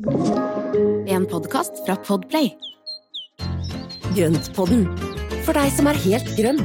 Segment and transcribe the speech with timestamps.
[0.00, 2.46] En podkast fra Podplay.
[4.16, 4.86] Grøntpodden,
[5.44, 6.60] for deg som er helt grønn.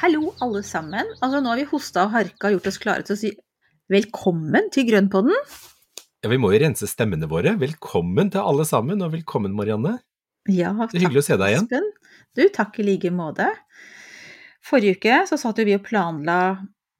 [0.00, 1.12] Hallo, alle sammen.
[1.20, 3.34] Altså, nå har vi hosta og harka og gjort oss klare til å si
[3.92, 5.36] velkommen til Grønnpodden.
[6.24, 7.52] Ja, Vi må jo rense stemmene våre.
[7.60, 9.98] Velkommen til alle sammen, og velkommen Marianne.
[10.48, 11.68] Ja, Det er hyggelig å se deg igjen.
[11.68, 11.92] Espen.
[12.34, 13.52] Du, takk i like måte.
[14.64, 16.38] Forrige uke så satt jo vi og planla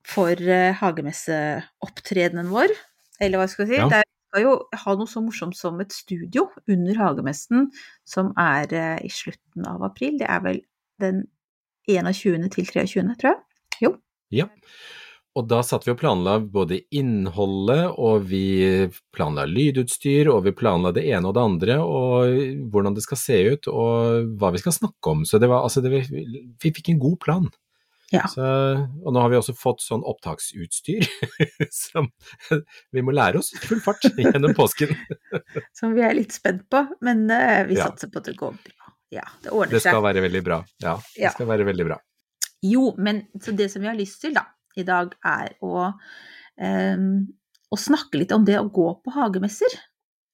[0.04, 2.74] for uh, hagemesseopptredenen vår.
[3.22, 3.80] Eller hva skal jeg si?
[3.80, 3.88] Ja.
[3.92, 7.68] Der skal jo ha noe så morsomt som et studio under hagemessen
[8.08, 10.18] som er eh, i slutten av april.
[10.18, 10.58] Det er vel
[11.00, 11.22] den
[11.86, 12.48] 21.
[12.50, 13.38] til 23., tror jeg.
[13.84, 13.92] Jo.
[14.34, 14.48] Ja.
[15.34, 20.92] Og da satt vi og planla både innholdet, og vi planla lydutstyr, og vi planla
[20.94, 24.76] det ene og det andre, og hvordan det skal se ut, og hva vi skal
[24.76, 25.24] snakke om.
[25.26, 26.04] Så det var, altså, det, vi,
[26.62, 27.48] vi fikk en god plan.
[28.12, 28.28] Ja.
[28.30, 28.44] Så,
[29.02, 31.02] og nå har vi også fått sånn opptaksutstyr
[31.82, 32.06] som
[32.94, 34.92] vi må lære oss full fart gjennom påsken.
[35.74, 37.88] Som vi er litt spent på, men eh, vi Ja.
[37.90, 38.92] satser på at det går bra.
[39.10, 39.90] Ja, det ordner Det seg.
[39.96, 40.60] skal være veldig bra.
[40.84, 41.32] Ja, det Ja.
[41.34, 41.98] skal være veldig bra.
[42.64, 44.44] Jo, men så det som vi har lyst til da,
[44.80, 45.90] i dag, er å,
[46.58, 47.08] ehm,
[47.70, 49.78] å snakke litt om det å gå på hagemesser.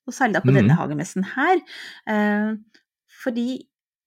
[0.08, 0.58] Og særlig da på mm.
[0.58, 1.62] denne hagemessen her.
[2.10, 2.52] Eh,
[3.22, 3.48] fordi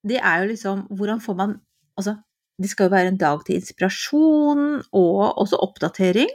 [0.04, 1.60] det er jo liksom Hvordan får man
[1.94, 2.18] Altså,
[2.58, 4.64] det skal jo være en dag til inspirasjon
[4.98, 6.32] og også oppdatering.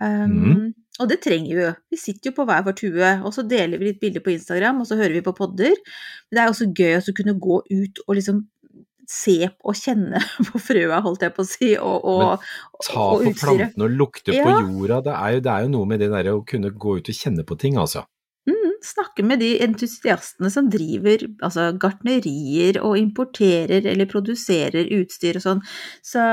[0.00, 0.62] Um, mm.
[1.02, 1.72] Og det trenger vi jo.
[1.92, 4.80] Vi sitter jo på hver vår tue, og så deler vi litt bilder på Instagram,
[4.80, 5.76] og så hører vi på podder.
[5.76, 8.40] Men det er også gøy å kunne gå ut og liksom
[9.08, 10.20] se og kjenne
[10.50, 12.46] på frøa, holdt jeg på å si, og, og,
[12.84, 13.40] Ta og på utstyret.
[13.40, 15.00] plantene og lukte på jorda.
[15.06, 17.20] Det er, jo, det er jo noe med det der å kunne gå ut og
[17.20, 18.04] kjenne på ting, altså.
[18.48, 25.44] Mm, snakke med de entusiastene som driver altså gartnerier og importerer eller produserer utstyr og
[25.44, 25.62] sånn.
[26.04, 26.24] Så,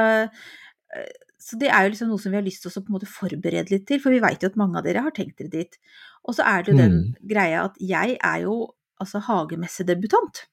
[0.95, 1.13] eh,
[1.45, 3.11] så det er jo liksom noe som vi har lyst til å på en måte
[3.11, 5.79] forberede litt til, for vi veit jo at mange av dere har tenkt dere dit.
[6.25, 8.57] Og så er det jo den greia at jeg er jo
[8.99, 10.45] altså hagemessedebutant.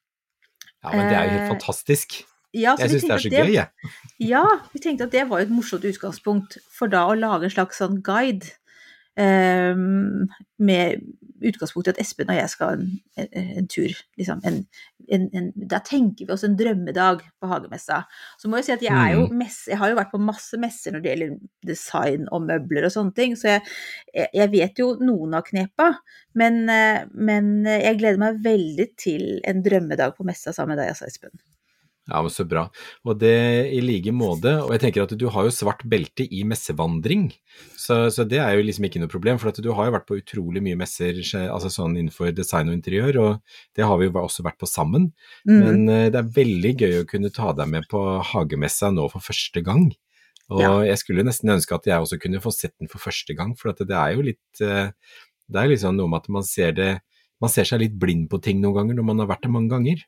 [0.83, 2.23] Ja, men det er jo helt Eh, fantastisk.
[2.53, 3.67] Ja, Jeg vi syns det er så det, gøy, jeg.
[4.19, 7.79] Ja, vi tenkte at det var et morsomt utgangspunkt for da å lage en slags
[7.81, 8.51] sånn guide.
[9.19, 10.25] Ehm,
[10.63, 11.03] med
[11.43, 14.41] utgangspunkt i at Espen og jeg skal en, en, en tur, liksom.
[14.47, 14.61] En,
[15.11, 18.03] en, en, da tenker vi oss en drømmedag på hagemessa.
[18.39, 19.37] Så må jeg si at jeg jo Mm.
[19.43, 21.35] mess, jeg har jo vært på masse messer når det gjelder
[21.67, 23.61] design og møbler og sånne ting, så jeg,
[24.33, 25.93] jeg, vet jo noen av knepa.
[26.39, 30.95] Men, eh, men jeg gleder meg veldig til en drømmedag på messa sammen med deg,
[30.95, 31.35] altså, Espen.
[32.09, 32.65] Ja, men Så bra.
[33.07, 34.51] Og det i like måte.
[34.65, 37.29] Og jeg tenker at du har jo svart belte i messevandring,
[37.79, 39.39] så, så det er jo liksom ikke noe problem.
[39.39, 42.75] For at du har jo vært på utrolig mye messer altså sånn innenfor design og
[42.75, 45.13] interiør, og det har vi jo også vært på sammen.
[45.47, 45.59] Mm.
[45.63, 48.03] Men uh, det er veldig gøy å kunne ta deg med på
[48.33, 49.87] hagemessa nå for første gang.
[50.51, 50.73] Og Ja.
[50.83, 53.71] jeg skulle nesten ønske at jeg også kunne få sett den for første gang, for
[53.71, 54.91] at det er jo litt uh,
[55.47, 56.91] Det er liksom noe med at man ser det
[57.39, 59.71] Man ser seg litt blind på ting noen ganger når man har vært der mange
[59.71, 60.03] ganger.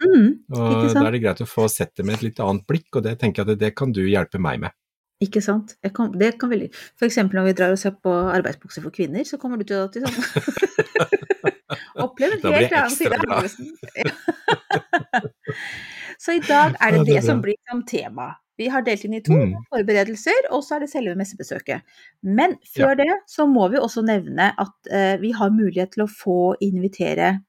[0.00, 2.88] Mm, Og da er det greit å få sett det med et litt annet blikk,
[2.96, 4.72] og det tenker jeg at det kan du hjelpe meg med.
[5.20, 5.74] Ikke sant.
[5.84, 8.94] Jeg kan, det kan veldig For eksempel når vi drar og ser på arbeidsbukser for
[8.94, 10.16] kvinner, så kommer du til å til sånn
[12.06, 13.44] Oppleve en helt annen side av glad.
[16.20, 18.30] Så i dag er det Ja, det det, som blir som tema.
[18.60, 19.54] Vi har delt inn i to Mm.
[19.72, 21.80] forberedelser, og så er det selve messebesøket.
[22.22, 26.10] Men før det så må vi også nevne at uh, vi har mulighet til å
[26.12, 27.40] få invitere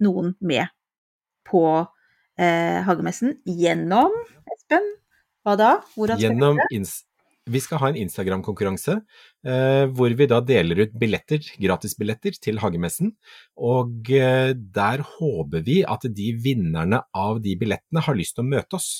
[0.00, 0.66] noen med
[1.50, 1.64] på
[2.38, 4.14] eh, hagemessen gjennom
[4.54, 4.86] Espen,
[5.44, 5.76] hva da?
[5.96, 6.60] Hvordan Gjennom
[7.50, 8.96] vi skal ha en Instagram-konkurranse
[9.48, 13.14] eh, hvor vi da deler ut billetter, gratisbilletter til hagemessen.
[13.56, 18.50] Og eh, der håper vi at de vinnerne av de billettene har lyst til å
[18.50, 18.90] møte oss.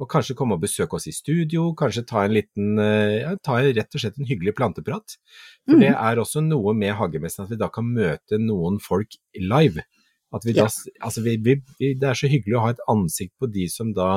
[0.00, 3.60] Og kanskje komme og besøke oss i studio, kanskje ta en liten, eh, ja, ta
[3.60, 5.16] rett og slett en hyggelig planteprat.
[5.68, 5.80] For Mm.
[5.84, 9.84] det er også noe med hagemessen at vi da kan møte noen folk live.
[10.30, 10.92] At vi da, Ja.
[11.02, 14.10] altså vi, vi, det er så hyggelig å ha et ansikt på de som da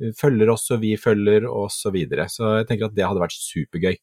[0.00, 2.28] eh, følger oss og vi følger oss, og videre.
[2.28, 3.96] Så jeg tenker at det hadde vært supergøy.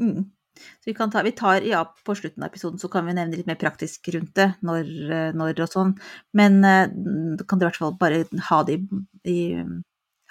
[0.00, 0.28] Mm.
[0.60, 3.38] Så vi kan ta, vi tar, ja, på slutten av episoden så kan vi nevne
[3.38, 5.94] litt mer praktisk rundt det, når, eh, når og sånn.
[6.36, 8.80] Men eh, da kan dere i hvert fall bare ha det
[9.24, 9.40] i,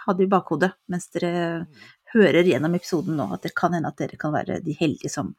[0.06, 1.66] ha det i bakhodet mens dere
[2.14, 5.36] hører gjennom episoden nå, at det kan hende at dere kan være de heldige som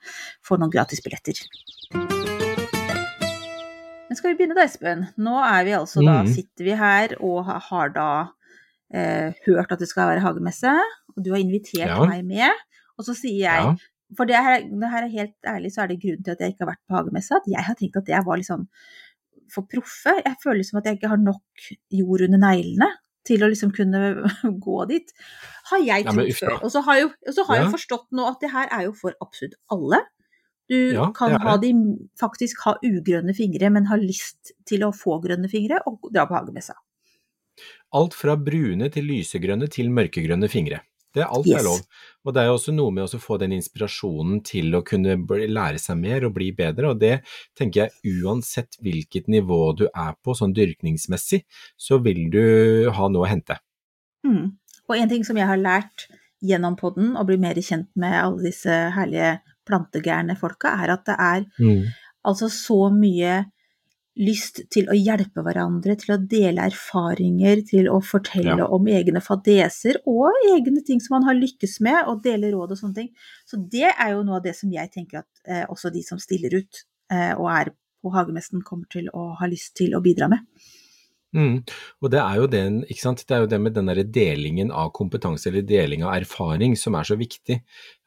[0.47, 2.50] får noen gratis gratisbilletter.
[4.11, 5.05] Men skal vi begynne da, Espen?
[5.23, 6.33] Nå vi altså da, Mhm.
[6.35, 8.09] sitter vi her og har, da
[8.93, 10.67] eh, hørt at det skal være hagemesse,
[11.15, 12.05] og du har invitert Ja.
[12.11, 12.51] meg med.
[12.99, 13.75] Og så sier jeg Ja.
[14.17, 16.49] For det her, det her er helt ærlig, så er det grunnen til at jeg
[16.51, 17.31] ikke har vært på hagemesse.
[17.37, 18.67] At jeg har tenkt at jeg var litt sånn
[19.49, 20.17] for proffe.
[20.27, 21.43] Jeg føler som at jeg ikke har nok
[21.93, 22.89] jord under neglene
[23.25, 24.01] til å liksom kunne
[24.67, 25.13] gå dit,
[25.71, 26.56] har jeg trodd før.
[26.65, 27.63] Og så har, jeg og så har Ja.
[27.63, 30.03] jeg forstått nå at det her er jo for absolutt alle.
[30.70, 31.72] Du Ja, kan ha de,
[32.20, 36.37] faktisk ha ugrønne fingre, men ha lyst til å få grønne fingre, og dra på
[36.38, 36.76] hagemessa.
[37.99, 40.84] Alt fra brune til lysegrønne til mørkegrønne fingre.
[41.11, 41.58] Det er alt Yes.
[41.58, 41.81] er lov.
[42.25, 45.78] Og det er jo også noe med å få den inspirasjonen til å kunne lære
[45.82, 47.25] seg mer og bli bedre, og det
[47.58, 51.43] tenker jeg uansett hvilket nivå du er på sånn dyrkningsmessig,
[51.76, 53.58] så vil du ha noe å hente.
[54.22, 54.55] Mm.
[54.87, 56.06] Og en ting som jeg har lært
[56.46, 59.40] gjennom podden, og blir mer kjent med alle disse herlige
[59.70, 61.49] plantegærne folka, er at det er
[62.26, 63.38] altså så mye
[64.20, 68.67] lyst til å hjelpe hverandre, til å dele erfaringer, til å fortelle Ja.
[68.67, 72.81] om egne fadeser og egne ting som man har lykkes med, og dele råd og
[72.82, 73.08] sånne ting.
[73.46, 76.19] Så det er jo noe av det som jeg tenker at eh, også de som
[76.19, 76.82] stiller ut
[77.12, 77.70] eh, og er
[78.02, 80.40] på hagemesten, kommer til å ha lyst til å bidra med.
[81.37, 81.61] Mm.
[82.03, 85.62] Og det er den, det er jo det med den der delingen av kompetanse eller
[85.62, 87.61] deling av erfaring som er så viktig.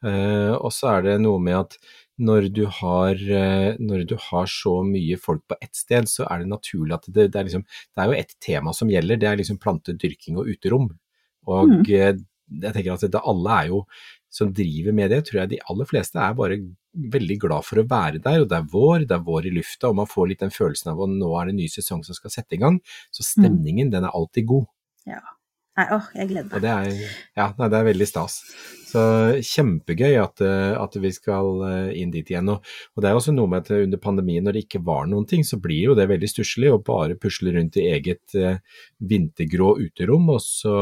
[0.04, 1.78] Eh, og så er det noe med at
[2.20, 6.44] når du, har, eh, når du har så mye folk på ett sted, så er
[6.44, 9.30] det naturlig at det, det, er, liksom, det er jo ett tema som gjelder, det
[9.30, 10.92] er liksom plantedyrking og uterom.
[11.48, 11.80] Og Mm.
[11.90, 12.14] eh,
[12.60, 13.80] jeg tenker at det, alle er jo,
[14.34, 16.58] som driver med det, tror jeg de aller fleste er bare
[17.14, 19.90] veldig glad for å være der, og det er vår, det er vår i lufta,
[19.90, 22.18] og man får litt den følelsen av at nå er det en ny sesong som
[22.18, 22.80] skal sette i gang,
[23.14, 24.66] så stemningen den er alltid god.
[25.10, 25.22] Ja.
[25.74, 26.62] Nei, åh, jeg gleder meg.
[26.62, 28.36] det er, ja, nei, det er veldig stas.
[28.94, 29.00] Så
[29.42, 32.52] kjempegøy at, eh, at vi skal eh, inn dit igjen.
[32.52, 32.62] Og,
[32.94, 35.42] og det er også noe med at under pandemien, når det ikke var noen ting,
[35.42, 38.60] så blir jo det veldig stusslig å bare pusle rundt i eget eh,
[39.02, 40.76] vintergrå uterom, og så,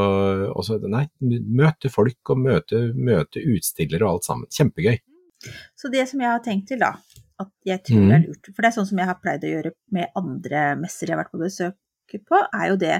[0.53, 4.53] og så nei, møte folk og møte, møte utstillere og alt sammen.
[4.53, 5.00] Kjempegøy.
[5.75, 6.93] Så det som jeg har tenkt til, da,
[7.41, 8.12] at jeg tror Mm.
[8.12, 11.09] er lurt, for det er sånn som jeg har pleid å gjøre med andre messer
[11.09, 11.79] jeg har vært på besøk
[12.29, 12.99] på, er jo det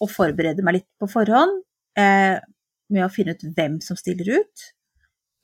[0.00, 1.62] å forberede meg litt på forhånd
[1.98, 2.38] eh,
[2.92, 4.68] med å finne ut hvem som stiller ut,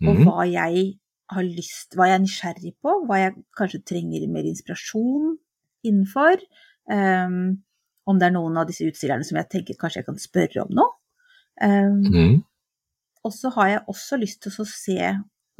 [0.04, 0.24] og Mhm.
[0.24, 0.98] hva jeg
[1.30, 5.38] har lyst, hva jeg er nysgjerrig på, hva jeg kanskje trenger mer inspirasjon
[5.84, 6.40] innenfor.
[6.90, 7.62] Um,
[8.06, 10.74] om det er noen av disse utstillerne som jeg tenker kanskje jeg kan spørre om
[10.76, 10.92] noe.
[11.62, 12.44] Um, mm.
[13.24, 14.98] og så har jeg også lyst til å se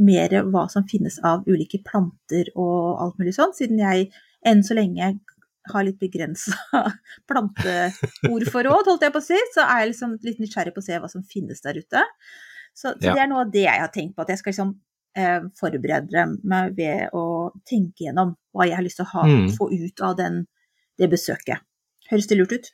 [0.05, 4.09] mer hva som finnes av ulike planter og alt mulig sånn, siden jeg
[4.45, 5.15] enn så lenge
[5.73, 6.53] har litt begrensa
[7.31, 10.99] planteordforråd, holdt jeg på å si, så er jeg liksom litt nysgjerrig på å se
[11.01, 12.03] hva som finnes der ute.
[12.75, 13.15] Så, så Ja.
[13.15, 14.73] det er noe av det jeg har tenkt på, at jeg skal liksom
[15.17, 19.51] eh, forberede meg ved å tenke gjennom hva jeg har lyst til å ha, Mm.
[19.57, 20.41] få ut av den,
[20.99, 21.63] det besøket.
[22.11, 22.73] Høres det lurt ut?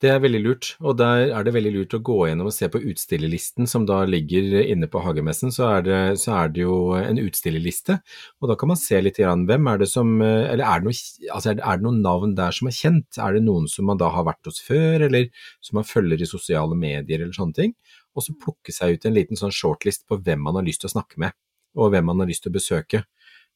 [0.00, 2.68] Det er veldig lurt, og der er det veldig lurt å gå gjennom og se
[2.72, 6.74] på utstillerlisten som da ligger inne på Hagemessen, så er det, så er det jo
[6.98, 7.96] en utstillerliste,
[8.40, 11.32] og da kan man se litt grann hvem er det som, eller er det, noe,
[11.32, 14.12] altså er det noen navn der som er kjent, er det noen som man da
[14.12, 15.30] har vært hos før, eller
[15.64, 17.76] som man følger i sosiale medier eller sånne ting,
[18.12, 20.92] og så plukke seg ut en liten sånn shortlist på hvem man har lyst til
[20.92, 21.36] å snakke med,
[21.80, 23.04] og hvem man har lyst til å besøke.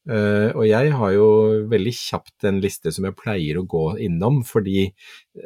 [0.05, 1.27] Eh, og jeg har jo
[1.71, 4.91] veldig kjapt en liste som jeg pleier å gå innom, fordi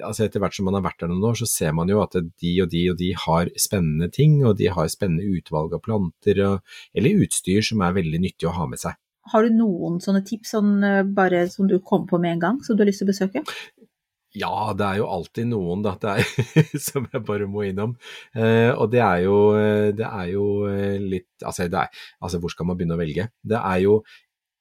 [0.02, 2.16] altså etter hvert som man har vært der noen år, så ser man jo at
[2.18, 6.42] de og de og de har spennende ting, og de har spennende utvalg av planter
[6.46, 8.98] og, eller utstyr som er veldig nyttig å ha med seg.
[9.28, 12.64] Har du noen sånne tips sånn, eh, bare som du kom på med en gang,
[12.64, 13.44] som du har lyst til å besøke?
[14.36, 16.48] Ja, det er jo alltid noen da, det er,
[16.88, 17.94] som jeg bare må innom.
[18.36, 19.38] Eh, og det er jo,
[19.96, 23.30] det er jo eh, litt altså, det er, altså, hvor skal man begynne å velge?
[23.40, 24.02] Det er jo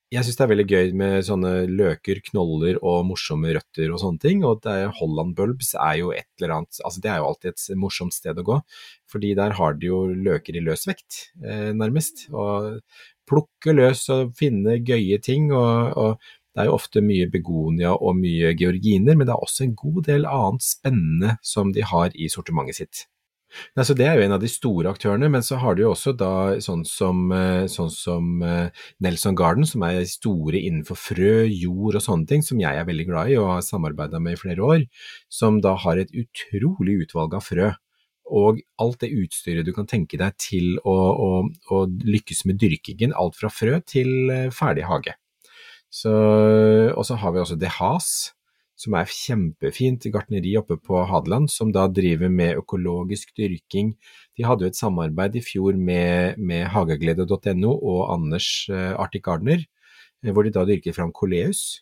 [0.07, 4.21] Jeg syns det er veldig gøy med sånne løker, knoller og morsomme røtter og sånne
[4.23, 4.45] ting.
[4.47, 4.63] Og
[5.01, 8.39] Holland bulbs er jo et eller annet altså Det er jo alltid et morsomt sted
[8.39, 8.57] å gå.
[9.11, 12.29] Fordi der har de jo løker i løs vekt, eh, nærmest.
[12.31, 12.79] Og
[13.27, 15.51] plukke løs og finne gøye ting.
[15.51, 16.23] og, og
[16.55, 19.99] det er jo ofte mye begonia og mye georginer, men det er også en god
[20.07, 23.03] del annet spennende som de har i sortimentet sitt.
[23.77, 25.93] Nei, så Det er jo en av de store aktørene, men så har du jo
[25.93, 31.47] også da sånn som, eh, sånn som eh, Nelson Garden, som er store innenfor frø,
[31.47, 34.41] jord og sånne ting, som jeg er veldig glad i og har samarbeida med i
[34.41, 34.87] flere år,
[35.29, 37.71] som da har et utrolig utvalg av frø.
[38.27, 41.29] Og alt det utstyret du kan tenke deg til å, å,
[41.71, 45.15] å lykkes med dyrkingen, alt fra frø til eh, ferdig hage.
[45.87, 46.11] Så,
[46.91, 48.33] og så har vi også De Haas,
[48.77, 53.95] som er kjempefint gartneri oppe på Hadeland, som da driver med økologisk dyrking.
[54.37, 59.65] De hadde jo et samarbeid i fjor med, med hageglede.no og Anders uh, Arctic Gardener,
[60.23, 61.81] eh, hvor de da dyrket fram koleus.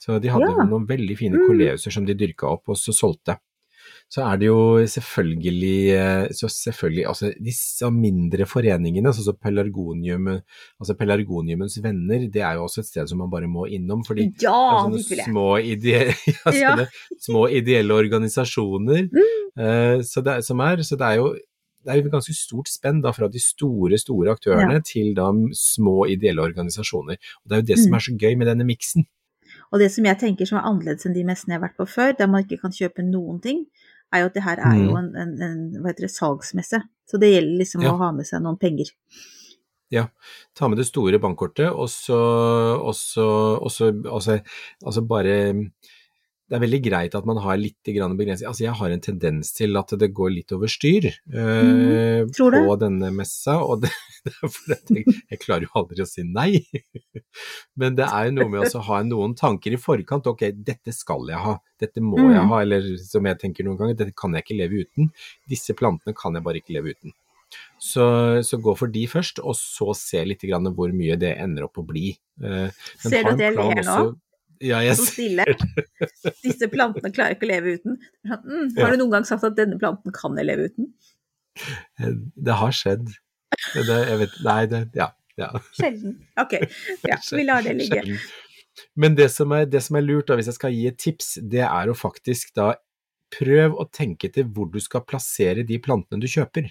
[0.00, 0.64] Så de hadde Ja.
[0.64, 1.46] noen veldig fine Mm.
[1.50, 3.36] koleuser som de dyrka opp og så solgte.
[4.10, 4.58] Så er det jo
[4.90, 10.26] selvfølgelig, eh, så selvfølgelig altså disse mindre foreningene, sånn som Pelargonium,
[10.82, 14.02] altså Pelargoniumens venner, det er jo også et sted som man bare må innom.
[14.06, 16.00] fordi Ja, det er sånne små, ide
[16.44, 16.86] ja, Ja.
[17.22, 19.38] små ideelle organisasjoner Mm.
[19.58, 21.30] uh, så det, som er, så det er jo
[21.84, 25.30] det er jo et ganske stort spenn da, fra de store store aktørene til da
[25.56, 27.16] små ideelle organisasjoner.
[27.40, 27.84] Og Det er jo det Mm.
[27.84, 29.06] som er så gøy med denne miksen.
[29.72, 31.86] Og det som jeg tenker som er annerledes enn de messene jeg har vært på
[31.88, 33.64] før, der man ikke kan kjøpe noen ting,
[34.12, 36.80] er jo at det her er jo en, en, en hva heter det, salgsmesse.
[37.10, 37.92] Så det gjelder liksom Ja.
[37.94, 38.90] å ha med seg noen penger.
[39.90, 40.04] Ja,
[40.54, 42.16] ta med det store bankkortet, og så,
[42.78, 43.26] og så,
[43.58, 44.36] og så altså,
[44.86, 45.34] altså bare
[46.50, 48.48] Det er veldig greit at man har litt begrensning.
[48.50, 52.74] Altså jeg har en tendens til at det går litt over styr eh, mm, på
[52.80, 53.92] denne messa, og det,
[54.90, 56.58] jeg, jeg klarer jo aldri å si nei.
[57.80, 60.26] Men det er jo noe med å ha noen tanker i forkant.
[60.26, 62.32] Ok, dette skal jeg ha, dette må Mhm.
[62.34, 65.12] jeg ha, eller som jeg tenker noen ganger, dette kan jeg ikke leve uten.
[65.48, 67.14] Disse plantene kan jeg bare ikke leve uten.
[67.82, 68.04] Så,
[68.46, 71.78] så gå for de først, og så se litt grann hvor mye det ender opp
[71.80, 72.12] å bli.
[72.42, 73.96] Eh, men Ser du det at jeg ler nå?
[74.60, 75.44] Ja, jeg ser stille.
[76.44, 77.96] Disse plantene klarer ikke å leve uten.
[78.28, 80.90] Sånn, Mm, har du noen gang sagt at denne planten kan jeg leve uten?
[82.36, 83.08] Det har skjedd.
[83.74, 85.08] Det, jeg vet, nei, det Ja.
[85.40, 85.48] ja.
[85.76, 86.18] Sjelden.
[86.40, 86.54] Ok,
[87.10, 88.04] ja, vi lar det ligge.
[88.04, 88.20] Sjelden.
[88.96, 91.34] Men det som, er, det som er lurt, da, hvis jeg skal gi et tips,
[91.42, 92.74] det er å faktisk da
[93.34, 96.70] prøv å tenke til hvor du skal plassere de plantene du kjøper.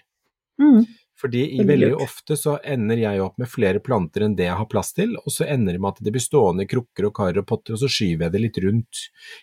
[0.60, 0.84] Mm.
[1.20, 4.68] Fordi i Veldig ofte så ender jeg opp med flere planter enn det jeg har
[4.72, 7.48] plass til, og så ender det med at det blir stående krukker og kar og
[7.50, 9.02] potter, og så skyver jeg det litt rundt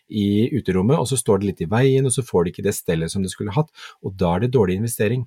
[0.09, 2.77] i uterommet, og så står det litt i veien, og så får det ikke det
[2.79, 3.69] stellet som det skulle hatt,
[4.01, 5.27] og da er det dårlig investering.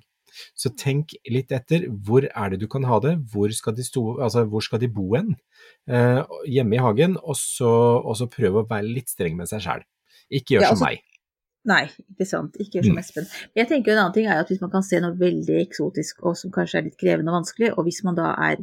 [0.58, 4.04] Så tenk litt etter, hvor er det du kan ha det, hvor skal de, sto,
[4.22, 5.36] altså, hvor skal de bo hen,
[5.90, 7.70] eh, hjemme i hagen, og så,
[8.02, 9.88] og så prøv å være litt streng med seg selv.
[10.30, 11.06] Ikke gjør Ja, som altså- meg.
[11.68, 12.54] Nei, ikke sant.
[12.58, 12.98] Ikke som Mm.
[13.02, 13.26] Espen.
[13.54, 16.36] Jeg tenker en annen ting er at hvis man kan se noe veldig eksotisk og
[16.36, 18.56] som kanskje er litt krevende og vanskelig, og hvis man da er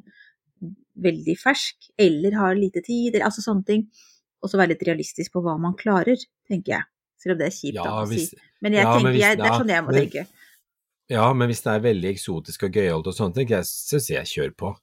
[0.98, 3.84] veldig fersk eller har lite tid, eller altså sånne ting,
[4.42, 6.18] og så være litt realistisk på hva man klarer,
[6.50, 6.84] tenker jeg.
[7.22, 8.38] Selv om det er kjipt Ja, da å hvis, si.
[8.62, 10.28] Men jeg ja, men tenker, hvis- jeg, det er sånn jeg må men- tenke.
[11.10, 13.62] ja, men hvis det er veldig eksotisk og gøyalt og sånne ting, så
[14.00, 14.76] syns jeg kjør på.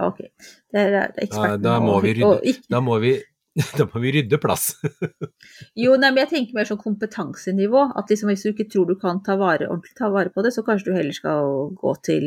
[0.00, 0.18] Ok.
[0.18, 1.62] Det er, det er eksperten.
[1.62, 2.62] da må vi rydde.
[2.68, 3.22] Da må vi,
[3.78, 4.74] da må vi rydde plass.
[5.78, 7.84] Jo, nei, men jeg tenker mer sånn kompetansenivå.
[7.98, 10.52] At liksom hvis du ikke tror du kan ta vare, ordentlig ta vare på det,
[10.56, 12.26] så kanskje du heller skal gå til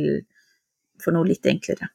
[1.03, 1.89] for noe litt enklere.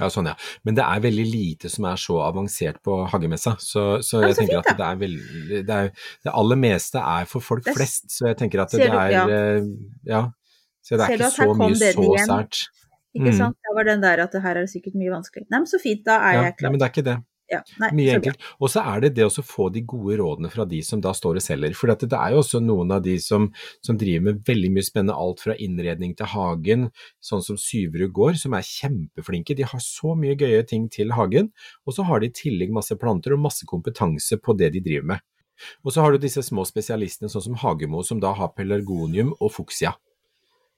[0.00, 0.34] Ja, sånn ja.
[0.64, 4.40] Men det er veldig lite som er så avansert på hagemessa, så, så jeg så
[4.40, 5.90] tenker fint, at det er veldig det, er,
[6.24, 8.88] det aller meste er for folk Det er- flest, så jeg tenker at det, det
[8.92, 9.24] du- er ja.
[9.28, 9.66] eh,
[10.14, 10.22] Ja.
[10.82, 12.26] Så det er ikke så mye så igjen?
[12.30, 12.62] sært.
[13.14, 13.36] Ikke Mm.
[13.36, 13.56] sant?
[13.60, 15.44] Det var den der at det her er sikkert mye vanskelig.
[15.52, 17.18] Nei, men så fint, da er Ja, jeg nei, men det er ikke det.
[17.52, 18.40] Ja, nei, Mye enkelt.
[18.64, 21.36] Og så er det det å få de gode rådene fra de som da står
[21.36, 21.74] og selger.
[21.76, 23.50] For det er jo også noen av de som,
[23.84, 26.86] som driver med veldig mye spennende, alt fra innredning til hagen,
[27.20, 29.56] sånn som Syverud gård, som er kjempeflinke.
[29.58, 31.52] De har så mye gøye ting til hagen,
[31.84, 35.12] og så har de i tillegg masse planter og masse kompetanse på det de driver
[35.12, 35.26] med.
[35.84, 39.52] Og så har du disse små spesialistene, sånn som Hagemo, som da har pelargonium og
[39.52, 39.92] fuksia.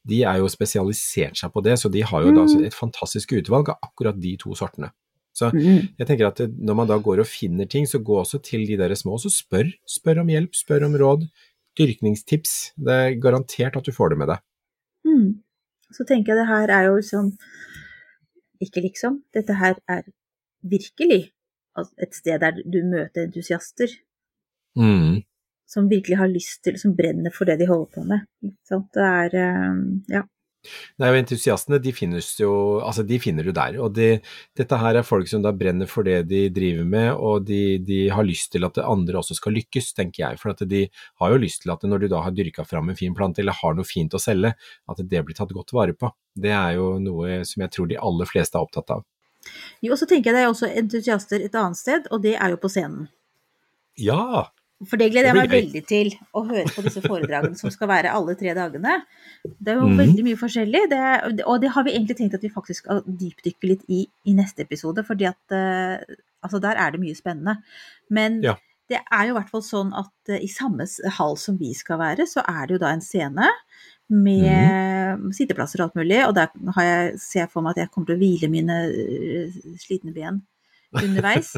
[0.04, 2.66] De er jo spesialisert seg på det, så de har jo da Mm.
[2.66, 4.90] et fantastisk utvalg av akkurat de to sortene.
[5.34, 5.88] Så Mm.
[5.98, 8.76] jeg tenker at når man da går og finner ting, så gå også til de
[8.78, 9.72] der små, og så spør.
[9.88, 11.28] Spør om hjelp, spør om råd.
[11.78, 12.72] Dyrkningstips.
[12.78, 14.38] Det er garantert at du får det med deg.
[15.04, 15.42] Mm.
[15.92, 17.32] Så tenker jeg det her er jo liksom
[18.62, 19.22] Ikke liksom.
[19.34, 20.02] Dette her er
[20.62, 21.30] virkelig
[22.00, 23.88] et sted der du møter entusiaster
[24.76, 25.22] Mm.
[25.66, 28.20] som virkelig har lyst til, som brenner for det de holder på med.
[28.68, 28.86] Sant?
[28.94, 29.74] Det er eh,
[30.08, 30.22] Ja.
[31.00, 31.92] Nei, og Entusiastene de
[32.40, 32.52] jo,
[32.84, 33.78] altså de finner du der.
[33.80, 34.20] og de,
[34.56, 38.08] Dette her er folk som da brenner for det de driver med, og de, de
[38.10, 40.40] har lyst til at andre også skal lykkes, tenker jeg.
[40.40, 40.86] For at de
[41.20, 43.56] har jo lyst til at når du da har dyrka fram en fin plante, eller
[43.60, 44.54] har noe fint å selge,
[44.88, 46.12] at det blir tatt godt vare på.
[46.34, 49.04] Det er jo noe som jeg tror de aller fleste er opptatt av.
[49.84, 52.54] Jo, og så tenker jeg det er også entusiaster et annet sted, og det er
[52.54, 53.08] jo på scenen.
[54.00, 54.48] Ja!
[54.82, 58.12] For det gleder jeg meg veldig til, å høre på disse foredragene som skal være
[58.12, 58.96] alle tre dagene.
[59.44, 59.96] Det er jo mm.
[60.02, 61.02] veldig mye forskjellig, det,
[61.46, 64.66] og det har vi egentlig tenkt at vi faktisk skal dypdykke litt i i neste
[64.66, 67.60] episode, fordi at uh, altså der er det mye spennende.
[68.10, 68.56] Men Ja.
[68.90, 70.88] det er jo i hvert fall sånn at uh, i samme
[71.20, 73.52] hall som vi skal være, så er det jo da en scene
[74.10, 75.30] med mm.
[75.38, 78.10] sitteplasser og alt mulig, og der har jeg, ser jeg for meg at jeg kommer
[78.10, 80.42] til å hvile mine uh, slitne ben
[81.02, 81.52] underveis.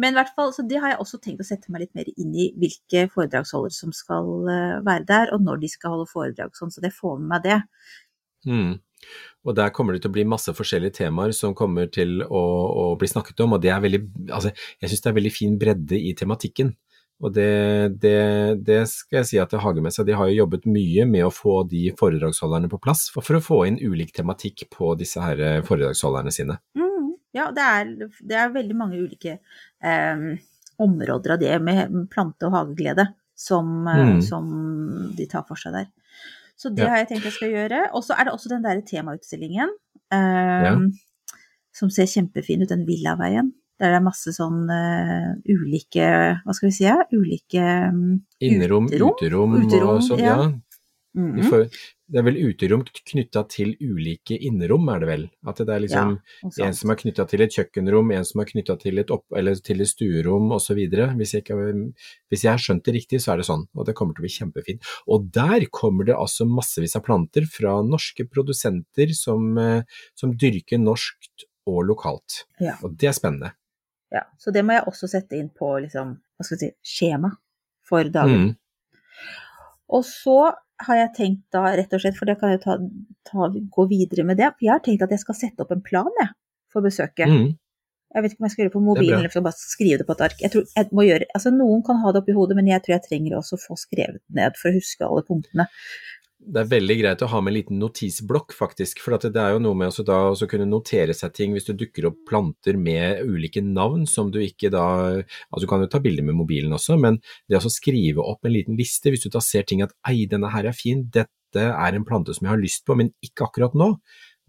[0.00, 2.10] Men i hvert fall, så det har jeg også tenkt å sette meg litt mer
[2.14, 6.56] inn i hvilke foredragsholdere som skal eh, være der, og når de skal holde foredrag,
[6.58, 7.60] sånn, så det får med meg det.
[8.50, 8.72] Mm.
[9.44, 12.44] Og der kommer det til å bli masse forskjellige temaer som kommer til å,
[12.84, 14.00] å bli snakket om, og det er veldig,
[14.30, 16.72] altså, jeg synes det er veldig fin bredde i tematikken.
[17.22, 18.18] Og det, det,
[18.66, 21.86] det, skal jeg si at Hagemessa de har jo jobbet mye med å få de
[21.98, 26.34] foredragsholderne på plass, for, for å få inn ulik tematikk på disse her eh, foredragsholderne
[26.34, 26.58] sine.
[26.76, 26.93] Mm,
[27.34, 29.38] ja, det er, det er, veldig mange ulike
[29.82, 30.24] eh,
[30.82, 34.22] områder av det med plante- og hageglede som, eh, mm.
[34.22, 34.46] som,
[35.16, 35.90] de tar for seg der.
[36.56, 36.92] Så det ja.
[36.92, 37.80] har jeg tenkt jeg skal gjøre.
[37.98, 39.74] Og så er det også den der temautstillingen
[40.14, 40.74] eh, ja.
[41.74, 43.52] som ser kjempefin ut, den Villaveien.
[43.82, 46.06] Der det er masse sånn uh, ulike
[46.44, 46.84] Hva skal vi si?
[47.10, 50.36] Ulike um, Innerom, uterom, uterom, uterom og sånn, ja.
[50.38, 50.44] ja.
[51.14, 51.50] Mm -hmm.
[51.50, 51.68] får,
[52.10, 55.30] det er vel uterom knytta til ulike innerom, er det vel?
[55.46, 56.18] At det er liksom
[56.56, 59.88] ja, en som er knytta til et kjøkkenrom, en som er knytta til til et
[59.88, 60.80] stuerom osv.
[61.16, 61.34] Hvis,
[62.28, 64.26] hvis jeg har skjønt det riktig, så er det sånn, og det kommer til å
[64.26, 64.82] bli kjempefint.
[65.06, 69.82] Og der kommer det altså massevis av planter fra norske produsenter som, eh,
[70.14, 72.44] som dyrker norskt og lokalt.
[72.60, 72.74] Ja.
[72.82, 73.54] Og det er spennende.
[74.10, 77.32] Ja, så det må jeg også sette inn på liksom, hva skal jeg si, skjema
[77.86, 78.52] for dagen.
[78.52, 78.52] Mm.
[79.94, 80.38] Og så
[80.82, 82.78] har jeg tenkt da, rett og slett, for det kan jeg ta,
[83.28, 86.10] ta, gå videre med det, jeg har tenkt at jeg skal sette opp en plan,
[86.20, 86.32] jeg,
[86.72, 87.30] for besøket.
[87.30, 87.52] Mm.
[88.14, 90.14] Jeg vet ikke om jeg skal gjøre det på mobilen eller bare skrive det på
[90.14, 90.42] et ark.
[90.42, 92.94] Jeg tror jeg må gjøre, altså Noen kan ha det oppi hodet, men jeg tror
[92.94, 95.66] jeg trenger også å få skrevet ned for å huske alle punktene
[96.44, 99.00] det er veldig greit å ha med en liten notisblokk, faktisk.
[99.02, 102.20] For det er jo noe med å kunne notere seg ting hvis du dukker opp
[102.28, 104.84] planter med ulike navn som du ikke da
[105.14, 108.54] Altså du kan jo ta bilder med mobilen også, men det å skrive opp en
[108.54, 111.96] liten liste hvis du da ser ting at ei, denne her er fin, dette er
[111.96, 113.94] en plante som jeg har lyst på, men ikke akkurat nå,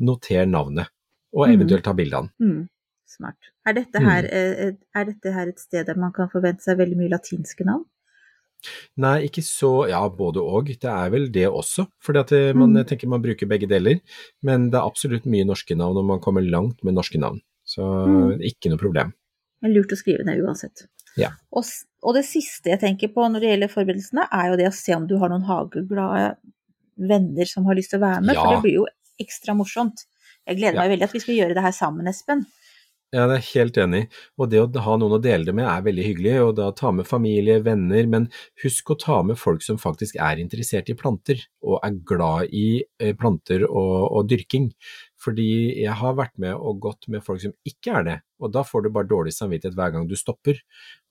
[0.03, 0.91] noter navnet.
[1.35, 1.55] Og mm.
[1.57, 2.49] eventuelt ta bilde av den.
[2.49, 2.63] Mm.
[3.15, 3.51] Smart.
[3.67, 4.77] Er dette, her, mm.
[4.97, 7.85] Er dette her et sted der man kan forvente seg veldig mye latinske navn?
[9.01, 10.71] Nei, ikke så Ja, både og.
[10.81, 11.87] Det er vel det også.
[12.03, 12.83] For eh, man mm.
[12.89, 14.01] tenker man bruker begge deler.
[14.45, 17.41] Men det er absolutt mye norske navn, og man kommer langt med norske navn.
[17.65, 18.43] Så mm.
[18.45, 19.13] ikke noe problem.
[19.61, 20.85] Det er lurt å skrive ned uansett.
[21.19, 21.31] Ja.
[21.55, 21.63] Og,
[22.03, 24.95] og, det siste jeg tenker på når det gjelder forberedelsene, er jo det å se
[24.97, 26.35] om du har noen hageglade
[26.95, 28.43] venner som har lyst til å være med, ja.
[28.43, 28.85] for det blir jo
[29.21, 30.05] ekstra morsomt.
[30.45, 32.43] Jeg gleder meg veldig at vi skal gjøre det her sammen, Espen.
[33.15, 34.01] Ja, det er helt enig.
[34.35, 36.33] Og det å ha noen å dele det med er veldig hyggelig.
[36.43, 38.27] Og da ta med familie, venner, men
[38.63, 42.67] husk å ta med folk som faktisk er interessert i planter, og er glad i
[42.99, 44.67] eh, planter og, og dyrking.
[45.25, 45.49] Fordi
[45.81, 48.83] jeg har vært med og gått med folk som ikke er det, og da får
[48.83, 50.59] du bare dårlig samvittighet hver gang du stopper.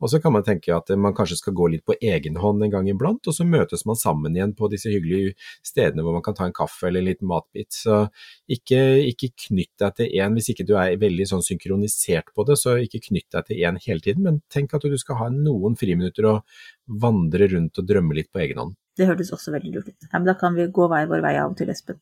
[0.02, 2.72] Og så kan man tenke at man kanskje skal gå litt på egen hånd en
[2.72, 5.32] gang iblant, og så møtes man sammen igjen på disse hyggelige
[5.66, 7.72] stedene hvor man kan ta en kaffe eller en liten matbit.
[7.74, 8.04] Så
[8.46, 12.60] ikke, ikke knytt deg til én hvis ikke du er veldig sånn synkronisert på det,
[12.60, 15.78] så ikke knytt deg til én hele tiden, men tenk at du skal ha noen
[15.80, 16.56] friminutter og
[17.02, 18.78] vandre rundt og drømme litt på egen hånd.
[18.94, 20.06] Det hørtes også veldig lurt ut.
[20.06, 21.98] Ja, men da kan vi gå hver vår vei av og til, Espen.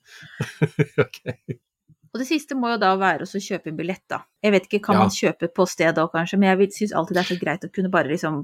[1.07, 1.63] okay.
[2.12, 4.18] Og det siste må jo da være å kjøpe en billett, da.
[4.44, 5.05] Jeg vet ikke, kan ja.
[5.07, 7.70] man kjøpe på stedet òg kanskje, men jeg syns alltid det er så greit å
[7.72, 8.42] kunne bare liksom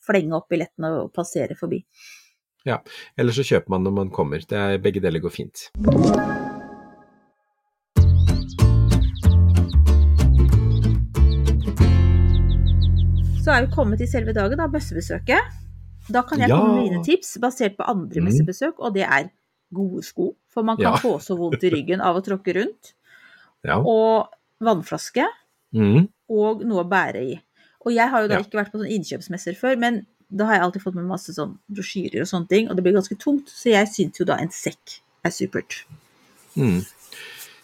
[0.00, 1.82] flenge opp billetten og passere forbi.
[2.64, 2.78] Ja,
[3.20, 4.40] eller så kjøper man når man kommer.
[4.40, 5.66] Det er, begge deler går fint.
[13.44, 15.60] Så er vi kommet til selve dagen, da, messebesøket.
[16.08, 16.56] Da kan jeg ja.
[16.56, 18.30] komme med mine tips basert på andre mm.
[18.30, 19.28] messebesøk, og det er
[19.76, 20.30] gode sko.
[20.48, 21.04] For man kan ja.
[21.04, 22.94] få så vondt i ryggen av å tråkke rundt
[23.66, 23.78] ja.
[23.78, 24.30] og
[24.64, 25.26] vannflaske,
[25.76, 26.06] mm.
[26.32, 27.36] og noe å bære i.
[27.86, 28.44] Og jeg har jo da ja.
[28.44, 31.56] ikke vært på sånn innkjøpsmesser før, men da har jeg alltid fått med masse sånn
[31.72, 34.52] brosjyrer og sånne ting, og det blir ganske tungt, så jeg syns jo da en
[34.54, 35.82] sekk er supert.
[36.54, 36.82] Mm.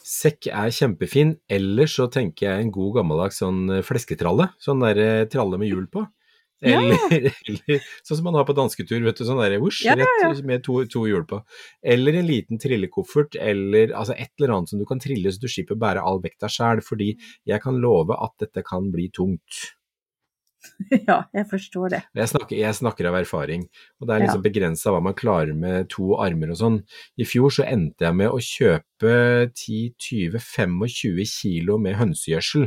[0.07, 4.49] Sekk er kjempefin, ellers så tenker jeg en god gammeldags sånn flesketralle.
[4.63, 6.05] Sånn der eh, tralle med hjul på.
[6.65, 7.31] Eller, ja.
[7.49, 10.65] eller, sånn som man har på dansketur, vet du, sånn der whoosh, ja, ja, med
[10.65, 11.43] to, to, hjul på.
[11.85, 15.51] Eller en liten trillekoffert, eller altså et eller annet som du kan trille så du
[15.53, 17.13] slipper bære all vekta sjæl, fordi
[17.49, 19.67] jeg kan love at dette kan bli tungt.
[21.09, 22.01] Ja, jeg forstår det.
[22.17, 23.67] Jeg snakker, jeg snakker av erfaring,
[24.01, 24.47] og det er liksom ja.
[24.49, 26.81] begrensa hva man klarer med to armer og sånn.
[27.21, 29.13] I fjor så endte jeg med å kjøpe
[29.53, 32.67] 10-20-25 kilo med hønsegjødsel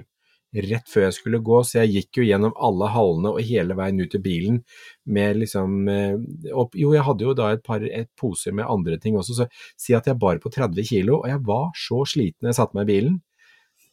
[0.54, 4.02] rett før jeg skulle gå, så jeg gikk jo gjennom alle hallene og hele veien
[4.02, 4.60] ut til bilen
[5.06, 6.18] med liksom eh,
[6.54, 9.50] og, Jo, jeg hadde jo da et par et poser med andre ting også, så
[9.78, 12.80] si at jeg bar på 30 kilo, og jeg var så sliten da jeg satte
[12.80, 13.20] meg i bilen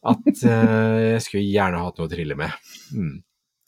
[0.07, 2.69] at uh, jeg skulle gjerne hatt noe å trille med.
[2.95, 3.17] Mm.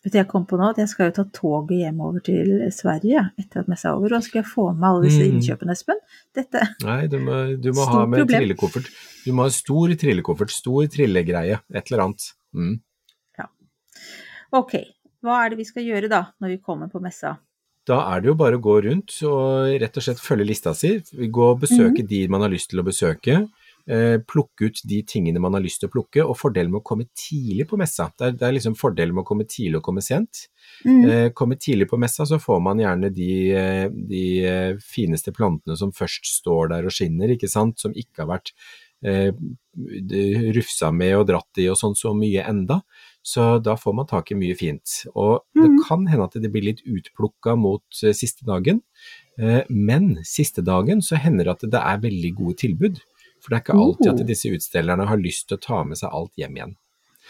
[0.05, 3.25] Vet du, jeg kom på nå at jeg skal jo ta toget hjemover til Sverige
[3.41, 5.33] etter at messa er over, og skal jeg få med alle disse mm.
[5.33, 6.03] innkjøpene, Espen?
[6.39, 8.35] Dette Nei, du må, du må ha med problem.
[8.37, 8.93] trillekoffert.
[9.27, 12.29] Du må ha stor trillekoffert, stor trillegreie, et eller annet.
[12.57, 12.79] Mm.
[13.39, 13.49] Ja.
[14.59, 14.79] Ok,
[15.25, 17.37] hva er det vi skal gjøre da, når vi kommer på messa?
[17.89, 20.99] Da er det jo bare å gå rundt og rett og slett følge lista si.
[21.09, 22.09] Gå og besøke mm.
[22.11, 23.47] de man har lyst til å besøke.
[23.89, 26.89] eh, plukke ut de tingene man har lyst til å plukke, og fordelen med å
[26.91, 28.11] komme tidlig på messa.
[28.13, 30.45] Det er, det er liksom fordelen med å komme tidlig og komme sent.
[30.85, 31.05] Mm.
[31.09, 34.25] Eh, komme tidlig på messa, så får man gjerne de, eh, de
[34.85, 38.53] fineste plantene som først står der og skinner, ikke sant, som ikke har vært
[39.05, 39.31] eh,
[40.57, 42.81] rufsa med og dratt i og sånn så mye enda.
[43.23, 45.05] Så da får man tak i mye fint.
[45.15, 45.79] Og det Mhm.
[45.87, 48.83] kan hende at det blir litt utplukka mot eh, siste dagen,
[49.39, 53.01] eh, men siste dagen så hender det at det er veldig gode tilbud.
[53.41, 54.21] For det er ikke alltid Oh.
[54.21, 56.77] at disse utstillerne har lyst til å ta med seg alt hjem igjen.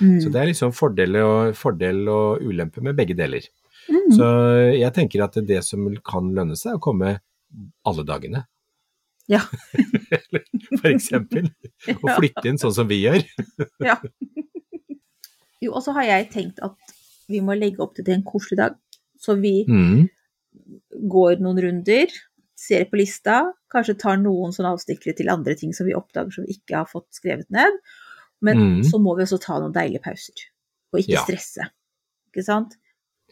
[0.01, 0.21] Mm.
[0.23, 3.43] Så det er liksom fordel og, fordel og ulempe med begge deler.
[3.91, 4.13] Mm.
[4.17, 7.21] Så jeg tenker at det som kan lønne seg, er å komme
[7.85, 8.47] alle dagene.
[9.29, 9.41] Ja.
[10.81, 11.51] For eksempel.
[12.03, 13.23] Og flytte inn sånn som vi gjør.
[13.89, 13.99] Ja.
[15.61, 16.77] Jo, og så har jeg tenkt at
[17.29, 18.77] vi må legge opp til det en koselig dag.
[19.19, 20.05] Så vi Mm.
[21.11, 22.07] går noen runder,
[22.59, 23.41] ser på lista,
[23.75, 26.87] kanskje tar noen sånne avstikkere til andre ting som vi oppdager som vi ikke har
[26.87, 27.75] fått skrevet ned.
[28.41, 28.83] Men Mm.
[28.87, 30.47] så må vi også ta noen deilige pauser,
[30.93, 31.25] og ikke Ja.
[31.27, 31.67] stresse.
[32.31, 32.77] Ikke sant?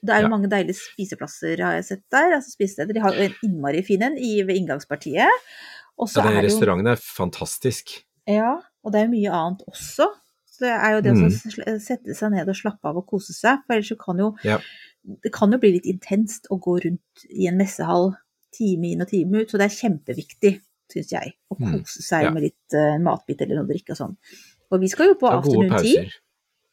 [0.02, 0.34] Det er jo Ja.
[0.36, 2.34] mange deilige spiseplasser, har jeg sett der.
[2.34, 2.92] altså spisesteder.
[2.92, 5.30] De har jo en innmari fin en ved inngangspartiet.
[5.98, 8.02] Og så Ja, den er jo restauranten er fantastisk.
[8.28, 8.54] Ja,
[8.84, 10.08] og det er jo mye annet også.
[10.46, 11.26] Så det er jo det Mm.
[11.26, 13.62] å sette seg ned og slappe av og kose seg.
[13.66, 14.58] For ellers så kan jo Ja.
[15.22, 18.16] Det kan jo bli litt intenst å gå rundt i en messehall
[18.52, 20.60] time inn og time ut, så det er kjempeviktig,
[20.92, 21.72] syns jeg, å Mm.
[21.80, 22.30] kose seg Ja.
[22.30, 24.16] med litt uh, matbit eller noe drikke og sånn.
[24.72, 26.10] Og vi skal jo på afternoon tea.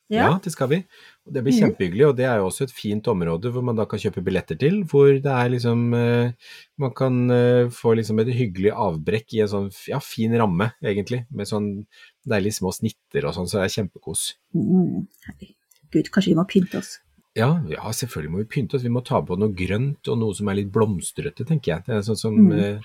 [0.09, 0.39] Ja.
[0.39, 0.85] det skal vi.
[1.25, 1.59] Og det blir Mhm.
[1.61, 4.57] kjempehyggelig, og det er jo også et fint område hvor man da kan kjøpe billetter
[4.59, 6.31] til, hvor det er liksom eh,
[6.77, 11.25] Man kan eh, få liksom et hyggelig avbrekk i en sånn ja, fin ramme, egentlig,
[11.31, 11.85] med sånn
[12.27, 14.33] deilige små snitter og sånn, så det er kjempekos.
[14.53, 16.99] Mm, herregud, kanskje vi må pynte oss.
[17.35, 18.83] Ja, ja, selvfølgelig må vi pynte oss.
[18.83, 21.85] Vi må ta på noe grønt og noe som er litt blomstrete, tenker jeg.
[21.87, 22.79] Det er sånn som Mm.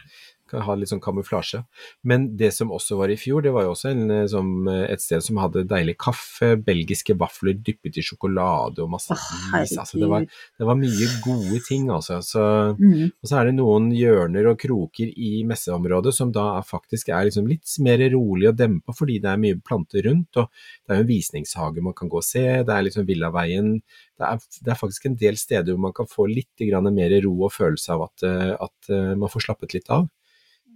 [0.50, 1.62] Kan ha litt sånn kamuflasje.
[2.08, 4.86] Men det som også var i fjor, det var jo også en, eh, som, eh,
[4.92, 9.76] et sted som hadde deilig kaffe, belgiske vafler dyppet i sjokolade og masse Åh, is.
[9.78, 10.26] Altså, det, var,
[10.58, 12.20] det var mye gode ting, altså.
[12.24, 12.46] Så,
[12.78, 13.10] Mm.
[13.22, 17.24] og så er det noen hjørner og kroker i messeområdet som da er faktisk er
[17.28, 20.36] liksom litt mer rolig og dempa, fordi det er mye planter rundt.
[20.36, 20.48] og
[20.86, 23.80] Det er jo en visningshage man kan gå og se, det er liksom Villaveien.
[24.18, 27.34] Det er, det er faktisk en del steder hvor man kan få litt mer ro
[27.44, 30.08] og følelse av at, eh, at man får slappet litt av.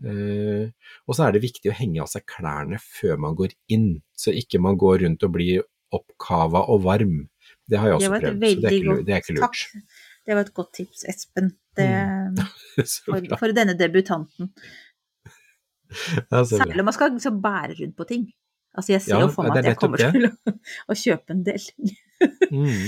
[0.02, 3.90] Eh, og så er det viktig å henge av seg klærne før man går inn,
[4.18, 7.18] så ikke man går rundt og blir oppkava og varm.
[7.68, 9.44] Det har jeg også prøvd, så det er ikke, det er ikke lurt.
[9.46, 9.98] Takk.
[10.22, 11.52] Det var et godt tips, Espen.
[11.76, 11.88] Det,
[12.92, 14.52] Så for, for denne debutanten.
[15.92, 18.30] Særlig om man skal liksom bære rundt på ting.
[18.72, 20.32] Altså, jeg ser Ja, jo for meg at jeg kommer til å,
[20.90, 21.66] å kjøpe en del.
[22.48, 22.86] Mm.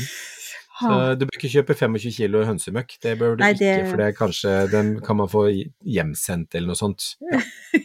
[0.90, 3.96] Så du bør ikke kjøpe 25 kilo hønsemøkk, det bør du Nei, ikke, det- for
[4.02, 5.46] det er kanskje, den kan man få
[5.84, 7.10] hjemsendt eller noe sånt.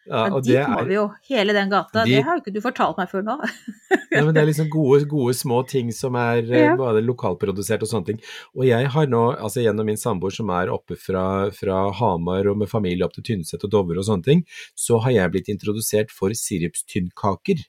[0.08, 1.04] ja, og dit det må vi jo.
[1.30, 2.04] Hele den gata.
[2.06, 3.36] De- Det har jo ikke du fortalt meg før nå.
[4.14, 6.76] Nei, men det er liksom gode, gode små ting som er eh, Ja.
[6.80, 8.22] både lokalprodusert og sånne ting.
[8.56, 12.58] Og jeg har nå, altså gjennom min samboer som er oppe fra, fra Hamar og
[12.64, 16.12] med familie opp til Tynset og Dovre og sånne ting, så har jeg blitt introdusert
[16.16, 17.66] for sirupstynnkaker.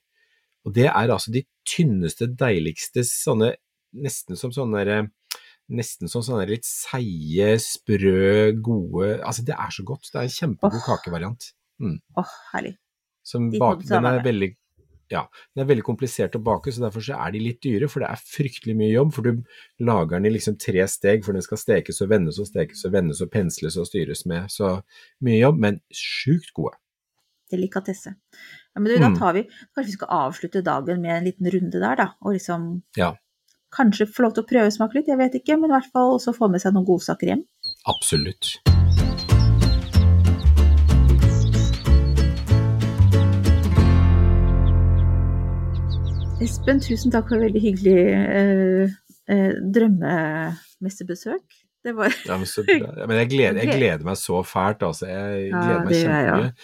[0.69, 3.55] Og det er altså de tynneste, deiligste sånne,
[3.97, 5.01] nesten som sånne derre
[5.71, 10.09] Nesten som sånne litt seige, sprø, gode Altså, det er så godt.
[10.11, 10.83] Det er en kjempegod oh.
[10.83, 11.53] kakevariant.
[12.17, 12.77] Åh, herlig.
[13.23, 14.57] Som Dit må bak, den er veldig
[15.11, 15.25] Ja,
[15.57, 18.11] den er veldig komplisert å bake, så derfor så er de litt dyre, for det
[18.11, 19.13] er fryktelig mye jobb.
[19.13, 19.43] For du
[19.81, 22.93] lager den i liksom tre steg, for den skal stekes og vendes og stekes og
[22.93, 24.47] vendes og pensles og styres med.
[24.55, 24.83] Så
[25.27, 26.77] mye jobb, men sjukt gode.
[27.51, 28.15] Delikatesse.
[28.75, 29.19] Ja, men du, da Mm.
[29.19, 29.43] tar vi
[29.75, 32.09] Kanskje vi skal avslutte dagen med en liten runde der, da.
[32.23, 33.17] Og liksom Ja,
[33.73, 35.59] kanskje få lov til å prøvesmake litt, jeg vet ikke.
[35.61, 37.45] Men i hvert fall også få med seg noen godsaker hjem.
[37.87, 38.61] absolutt.
[46.41, 48.93] Espen, tusen takk for veldig hyggelig eh,
[49.33, 51.57] eh, drømmemesterbesøk.
[51.85, 52.77] Det var Ja, men, så bra.
[53.01, 55.09] Ja, men jeg, gleder, jeg gleder meg så fælt, altså.
[55.11, 56.55] Jeg Ja, gleder meg det gjør kjempemye.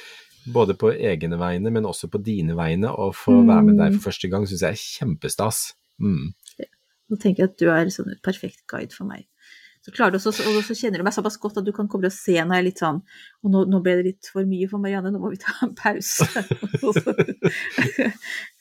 [0.54, 2.88] Både på egne vegne, men også på dine vegne.
[2.92, 3.96] Å få være med deg Mm.
[3.98, 5.62] for første gang syns jeg er kjempestas.
[6.00, 6.28] Mm.
[7.10, 9.26] Nå tenker jeg at du er sånn perfekt guide for meg.
[9.86, 12.08] Så klarer du også, og så kjenner du meg såpass godt at du kan komme
[12.08, 12.96] og se når jeg er litt sånn
[13.46, 15.76] Og nå, nå ble det litt for mye for Marianne, nå må vi ta en
[15.78, 16.26] pause.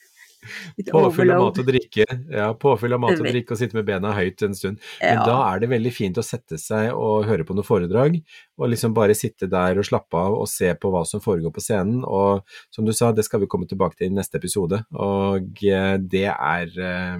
[0.92, 4.12] Påfyll av mat og drikke, ja, påfyll av mat og drikke og sitte med bena
[4.16, 4.78] høyt en stund.
[5.00, 5.24] Men Ja.
[5.26, 8.20] da er det veldig fint å sette seg og høre på noe foredrag,
[8.58, 11.60] og liksom bare sitte der og slappe av og se på hva som foregår på
[11.64, 12.04] scenen.
[12.04, 14.84] Og som du sa, det skal vi komme tilbake til i neste episode.
[14.94, 17.18] Og eh, det er, eh,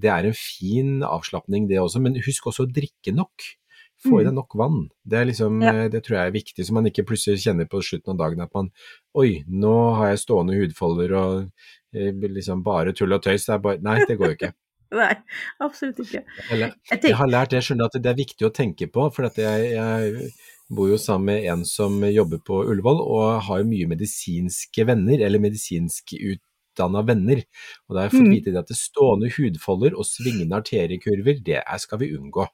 [0.00, 3.32] det er en fin avslapning det også, men husk også å drikke nok.
[4.00, 4.28] Få i Mm.
[4.30, 4.88] deg nok vann.
[5.06, 5.72] Det, er liksom, Ja.
[5.84, 8.40] eh, det tror jeg er viktig, så man ikke plutselig kjenner på slutten av dagen
[8.40, 8.70] at man
[9.14, 11.50] Oi, nå har jeg stående hudfolder og
[11.92, 13.46] liksom bare tull og tøys.
[13.46, 14.52] Det er bare, nei, det går jo ikke.
[14.90, 15.12] Nei,
[15.62, 16.24] absolutt ikke.
[16.50, 19.28] Eller, Jeg jeg har lært det, skjønner at det er viktig å tenke på, for
[19.28, 20.32] at jeg, jeg
[20.74, 25.22] bor jo sammen med en som jobber på Ullevål, og har jo mye medisinske venner,
[25.22, 27.44] eller medisinsk utdanna venner.
[27.86, 28.34] Og da har jeg fått Mm.
[28.34, 32.48] vite det at det stående hudfolder og svingende arteriekurver, det er, skal vi unngå.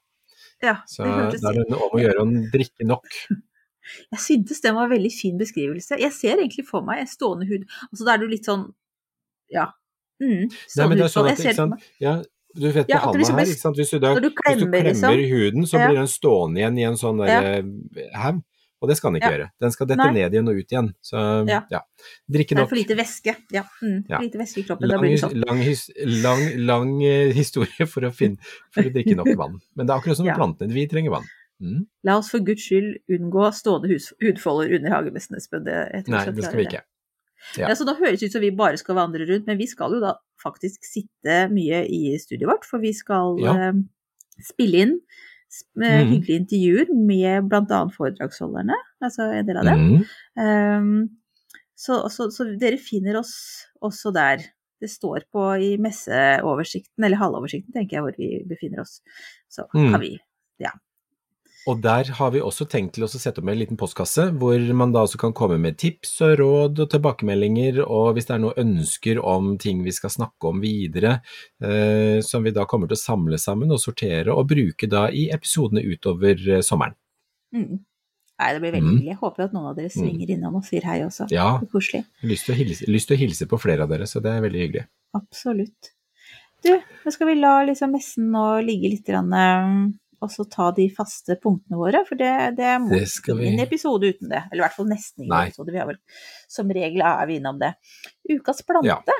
[0.61, 3.09] ja, Så det da er det om å gjøre å drikke nok.
[4.13, 5.97] Jeg syntes det var en veldig fin beskrivelse.
[6.01, 7.65] Jeg ser egentlig for meg en stående hud.
[7.89, 8.65] Altså da er du litt sånn
[9.53, 9.69] Ja.
[10.17, 11.57] Mm, Nei, det er sånn at, ser
[12.01, 12.17] ja,
[12.57, 14.97] du vet Ja, at handa liksom her, ikke sant, hvis du, da, du klemmer, hvis
[14.97, 15.33] du klemmer, liksom.
[15.33, 18.39] huden, så blir den stående igjen i en sånn der eh, haug,
[18.77, 19.47] og det skal den ikke gjøre.
[19.63, 20.11] Den skal dette Nei.
[20.19, 20.89] ned igjen og ut igjen.
[21.01, 21.81] Så Ja.
[22.29, 23.33] drikke Det er for lite væske.
[23.53, 23.63] Ja.
[23.81, 24.91] Mm, for lite væske i kroppen.
[24.91, 25.33] Lang, sånn.
[25.45, 25.63] lang,
[26.25, 28.37] lang, lang eh, historie for å, finne,
[28.73, 29.57] for å drikke nok vann.
[29.75, 31.25] Men det er akkurat som med plantene, vi trenger vann.
[31.57, 31.87] Mm.
[32.05, 33.89] La oss for guds skyld unngå stående
[34.21, 35.49] hudfolder under hagemestenes
[36.05, 36.83] tror Nei, det skal vi ikke.
[37.57, 37.67] Ja.
[37.69, 37.75] Ja.
[37.75, 39.99] så da høres det ut som vi bare skal vandre rundt, men vi skal jo
[40.03, 43.53] da faktisk sitte mye i studioet vårt, for vi skal Ja.
[43.69, 43.73] eh,
[44.43, 44.95] spille inn
[45.77, 45.81] mm.
[45.81, 46.09] Mhm.
[46.11, 47.79] hyggelige intervjuer med bl.a.
[47.95, 49.85] foredragsholderne, altså en del av dem.
[49.87, 50.03] Mm.
[50.43, 51.09] Ehm,
[51.77, 53.33] så, så, så dere finner oss
[53.81, 54.43] også der.
[54.81, 58.99] Det står på i messeoversikten, eller halvoversikten, tenker jeg, hvor vi befinner oss.
[59.49, 59.91] Så Mm.
[59.91, 60.17] kan vi
[61.67, 64.93] Og der har vi også tenkt til å sette opp en liten postkasse, hvor man
[64.95, 68.61] da også kan komme med tips og råd og tilbakemeldinger, og hvis det er noen
[68.63, 71.17] ønsker om ting vi skal snakke om videre,
[71.59, 75.27] eh, som vi da kommer til å samle sammen og sortere og bruke da i
[75.35, 76.95] episodene utover eh, sommeren.
[77.53, 77.83] mm.
[78.37, 78.97] Nei, det blir veldig Mm.
[78.99, 79.09] hyggelig.
[79.09, 81.25] Jeg håper at noen av dere svinger innom og sier hei også.
[81.33, 82.03] Ja, koselig.
[82.21, 84.59] lyst til, hilse, lyst til å hilse på flere av dere, så det er veldig
[84.61, 84.83] hyggelig.
[85.17, 85.89] Absolutt.
[86.61, 90.71] Du, nå skal vi la liksom messen nå ligge litt, grann, eh, og så ta
[90.75, 93.51] de faste punktene våre, for det, det må Det skal vi.
[93.51, 94.43] ingen episode uten det.
[94.49, 95.47] Eller i hvert fall nesten ingen Nei.
[95.51, 95.73] episode.
[95.75, 95.99] Vi har vel
[96.49, 97.73] som regel er vi innom det.
[98.33, 98.89] Ukas plante.
[98.89, 99.17] Ja.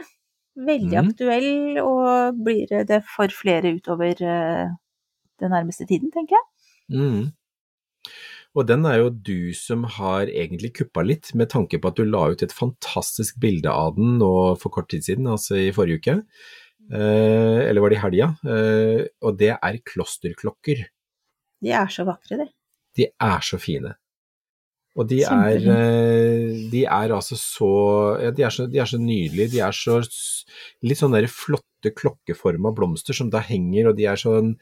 [0.68, 1.10] Veldig mm.
[1.12, 1.52] aktuell,
[1.84, 4.72] og blir det for flere utover uh,
[5.38, 6.48] den nærmeste tiden, tenker jeg.
[6.98, 7.28] Mm.
[8.58, 12.08] Og den er jo du som har egentlig kuppa litt, med tanke på at du
[12.08, 16.02] la ut et fantastisk bilde av den nå for kort tid siden, altså i forrige
[16.02, 16.16] uke.
[16.88, 18.28] Eh, eller var det i helga?
[18.48, 20.84] Eh, og det er klosterklokker.
[21.64, 22.52] De er så vakre, de.
[22.98, 23.94] De er så fine.
[24.98, 27.72] Og de er, eh, de er altså så
[28.24, 29.52] ja, de, er så de er så nydelige.
[29.54, 34.18] De er så litt sånn der flotte klokkeforma blomster som da henger, og de er
[34.18, 34.56] sånn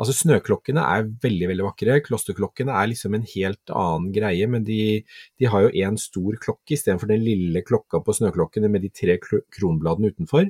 [0.00, 5.02] Altså Snøklokkene er veldig veldig vakre, klosterklokkene er liksom en helt annen greie, men de,
[5.38, 9.18] de har jo én stor klokke istedenfor den lille klokka på snøklokkene med de tre
[9.20, 10.48] kronbladene utenfor.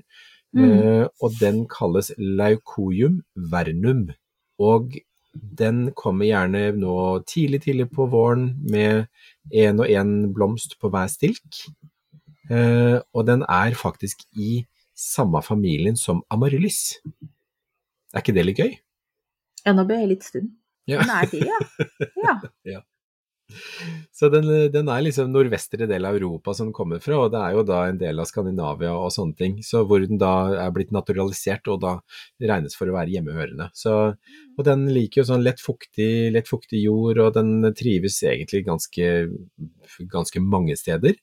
[0.52, 0.64] Mm.
[0.68, 4.10] Uh, og den kalles Laucoium vernum.
[4.62, 4.94] Og
[5.32, 9.08] den kommer gjerne nå tidlig, tidlig på våren med
[9.50, 11.64] én og én blomst på hver stilk.
[12.52, 14.62] Uh, og den er faktisk i
[14.94, 17.00] samme familien som amaryllis.
[18.12, 18.74] Er ikke det litt gøy?
[19.66, 20.54] Ja, nå ble jeg litt stund.
[20.90, 21.02] Ja.
[21.02, 21.60] Den er det, ja?
[22.74, 22.80] Ja.
[24.16, 27.40] Så den, den er liksom nordvestre del av Europa som den kommer fra, og det
[27.42, 29.58] er jo da en del av Skandinavia og sånne ting.
[29.66, 30.32] Så hvor den da
[30.64, 31.96] er blitt naturalisert og da
[32.40, 33.68] regnes for å være hjemmehørende.
[33.76, 33.96] Så,
[34.56, 39.10] og den liker jo sånn lett fuktig, lett fuktig jord, og den trives egentlig ganske,
[40.12, 41.18] ganske mange steder.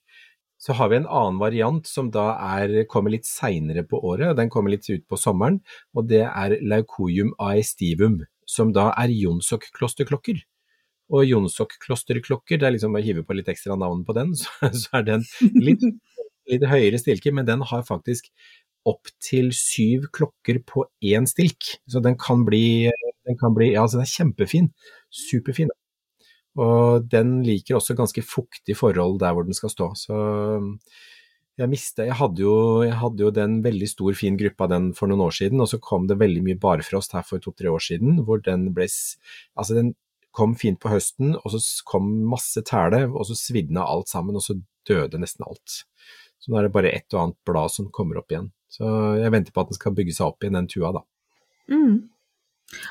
[0.60, 4.36] Så har vi en annen variant som da er, kommer litt seinere på året, og
[4.36, 5.62] den kommer litt ut på sommeren,
[5.96, 10.42] og det er Leucoium aestivum, som da er Jonsok-klosterklokker.
[11.10, 15.00] Og Jonsok-klosterklokker, det er liksom å hive på litt ekstra navn på den, så, så
[15.00, 15.24] er den
[15.56, 15.86] litt,
[16.50, 18.28] litt høyere stilke, men den har faktisk
[18.88, 21.76] opptil syv klokker på én stilk.
[21.88, 22.90] Så den kan bli,
[23.28, 24.70] den kan bli Ja, altså den er kjempefin.
[25.10, 25.72] Superfin.
[26.58, 29.92] Og den liker også ganske fuktig forhold der hvor den skal stå.
[29.94, 30.16] Så
[31.60, 35.10] jeg mistet Jeg hadde jo, jeg hadde jo den veldig stor, fin gruppa den for
[35.10, 38.22] noen år siden, og så kom det veldig mye barfrost her for to-tre år siden,
[38.24, 39.94] hvor den ble Altså, den
[40.32, 44.42] kom fint på høsten, og så kom masse tæle, og så svidna alt sammen, og
[44.42, 44.56] så
[44.88, 45.82] døde nesten alt.
[46.40, 48.50] Så nå er det bare ett og annet blad som kommer opp igjen.
[48.70, 48.86] Så
[49.20, 51.02] jeg venter på at den skal bygge seg opp igjen, den tua, da.
[51.70, 51.96] Mm.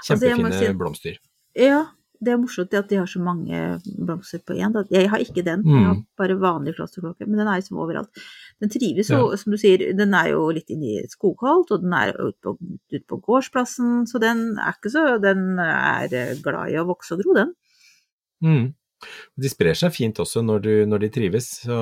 [0.05, 1.17] Kjempefine Altså, si- blomster.
[1.57, 1.79] Ja,
[2.21, 4.73] det er morsomt at de har så mange blomster på én.
[4.91, 6.05] Jeg har ikke den, jeg har Mm.
[6.17, 8.09] bare vanlig klosterklokke, men den er liksom overalt.
[8.59, 9.35] Den trives jo, Ja.
[9.37, 12.57] som du sier, den er jo litt inne i skogholt, og den er ute på,
[12.93, 17.13] ut på gårdsplassen, så den er ikke så Den er eh, glad i å vokse
[17.13, 17.53] og gro, den.
[18.43, 18.73] Mm.
[19.39, 21.79] De sprer seg fint også når, du, når de trives, så,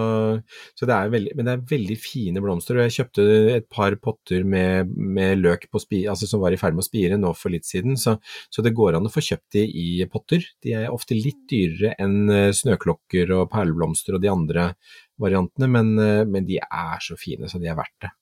[0.78, 2.78] så det er veldig, men det er veldig fine blomster.
[2.78, 3.26] og Jeg kjøpte
[3.56, 7.20] et par potter med, med løk spi, altså som var i ferd med å spire
[7.20, 8.18] nå for litt siden, så,
[8.54, 10.46] så det går an å få kjøpt de i potter.
[10.64, 14.70] De er ofte litt dyrere enn eh, snøklokker og perleblomster og de andre
[15.22, 18.14] variantene, men, eh, men de er så fine, så de er verdt det.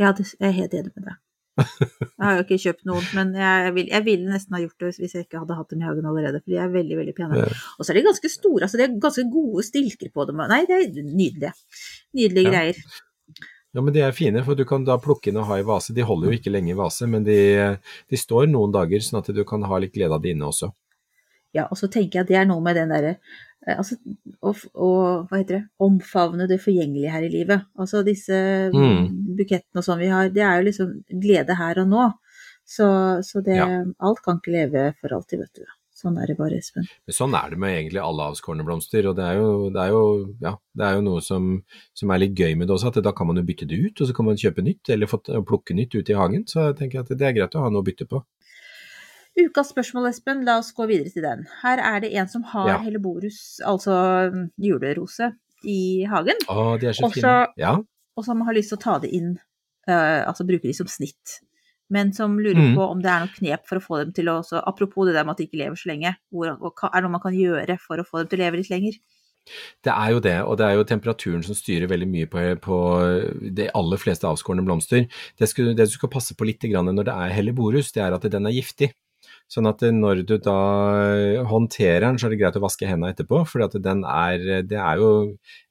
[0.00, 1.20] Ja, jeg er helt enig med deg.
[1.58, 4.90] Jeg har jo ikke kjøpt noen, men jeg, vil, jeg ville nesten ha gjort det
[5.02, 7.42] hvis jeg ikke hadde hatt dem i hagen allerede, for de er veldig, veldig pene.
[7.76, 10.40] Og så er de ganske store, altså det er ganske gode stilker på dem.
[10.48, 11.52] Nei, det er nydelige.
[12.16, 12.54] Nydelige Ja.
[12.56, 12.84] greier.
[13.72, 15.94] Ja, men de er fine, for du kan da plukke inn og ha i vase.
[15.96, 17.38] De holder jo ikke lenge i vase, men de,
[18.10, 20.68] de står noen dager, sånn at du kan ha litt glede av de inne også.
[21.56, 23.14] Ja, og så tenker jeg at det er noe med den derre
[23.62, 23.94] Altså,
[24.42, 27.68] og, og, hva heter det, omfavne det forgjengelige her i livet.
[27.78, 28.34] Altså disse
[28.74, 29.36] Mm.
[29.38, 32.08] bukettene og sånn vi har, det er jo liksom glede her og nå.
[32.66, 32.88] Så,
[33.22, 33.84] så det Ja.
[34.00, 35.64] Alt kan ikke leve for alltid, vet du.
[36.02, 36.88] Sånn er det bare, Espen.
[37.06, 39.90] Men sånn er det med egentlig alle avskårne blomster, og det er jo, det er
[39.94, 40.02] jo,
[40.42, 41.62] ja, det er jo noe som,
[41.94, 44.00] som er litt gøy med det også, at da kan man jo bytte det ut,
[44.00, 46.42] og så kan man kjøpe nytt, eller få, plukke nytt ute i hagen.
[46.50, 48.24] Så jeg tenker at det er greit å ha noe å bytte på.
[49.38, 51.46] Ukas spørsmål, Espen, la oss gå videre til den.
[51.62, 52.78] Her er det en som har Ja.
[52.82, 53.94] helleborus, altså
[54.32, 55.32] mm, julerose,
[55.64, 57.46] i hagen, Å, de er så Også- fine.
[57.56, 57.76] Ja.
[58.16, 59.38] og som har lyst til å ta det inn,
[59.88, 61.40] uh, altså bruke de som snitt.
[61.88, 62.74] Men som lurer Mm.
[62.76, 65.14] på om det er noe knep for å få dem til å også, Apropos det
[65.14, 67.32] der med at de ikke lever så lenge, hvor, og er det noe man kan
[67.32, 68.92] gjøre for å få dem til å leve litt lenger?
[69.82, 73.54] Det er jo det, og det er jo temperaturen som styrer veldig mye på, på
[73.54, 75.08] de aller fleste avskårne blomster.
[75.36, 78.22] Det, skal, det du skal passe på litt når det er helleborus, det er at
[78.22, 78.92] den er giftig.
[79.52, 80.58] Sånn at når du da
[81.50, 85.10] håndterer den, så er det greit å vaske hendene etterpå, for det er jo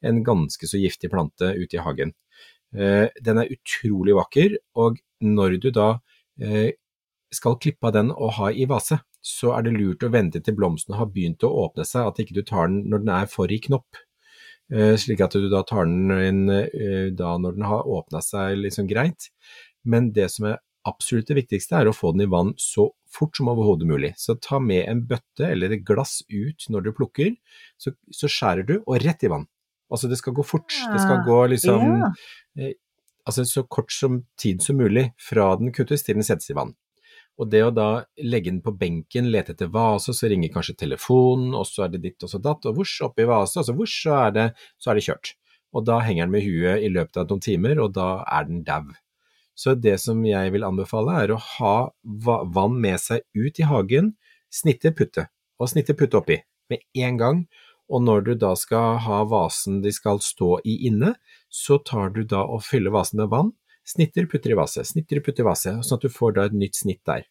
[0.06, 2.13] en ganske så giftig plante ute i hagen.
[2.78, 5.89] Eh, Den er utrolig vakker, og når du da
[6.39, 6.78] eh,
[7.34, 10.58] skal klippe av den og ha i vase, så er det lurt å vente til
[10.58, 13.52] blomsten har begynt å åpne seg, at ikke du tar den når den er for
[13.52, 13.98] i knopp.
[14.72, 16.46] Eh, Slik at du da tar den inn
[17.17, 19.32] da når den har åpna seg liksom greit.
[19.84, 23.38] Men det som er absolutt det viktigste, er å få den i vann så fort
[23.38, 24.13] som overhodet mulig.
[24.17, 27.34] Så ta med en bøtte eller et glass ut når du plukker,
[27.82, 29.48] så, så skjærer du, og rett i vann.
[29.91, 30.72] Altså det skal gå fort.
[30.72, 31.84] Det skal gå liksom
[32.58, 32.72] Ja.
[33.28, 36.74] altså så kort som tid som mulig fra den kuttes til den settes i vann.
[37.39, 41.56] Og det å da legge den på benken, lete etter vase, så ringer kanskje telefonen,
[41.58, 43.96] og så er det ditt og så datt, og vosj oppi vase, og så vosj,
[44.04, 45.34] så det, så er det kjørt.
[45.74, 48.62] Og da henger den med huet i løpet av noen timer, og da er den
[48.67, 48.91] dau.
[49.62, 54.15] Så det som jeg vil anbefale, er å ha vann med seg ut i hagen,
[54.50, 55.28] snitte, putte,
[55.62, 56.39] og snitte, putte oppi
[56.71, 57.43] med en gang.
[57.91, 61.13] Og når du da skal ha vasen de skal stå i inne,
[61.52, 63.54] så tar du da og fyller vasen med vann,
[63.86, 66.82] snitter, putter i vase, snitter, putter i vase, sånn at du får da et nytt
[66.82, 67.28] snitt der.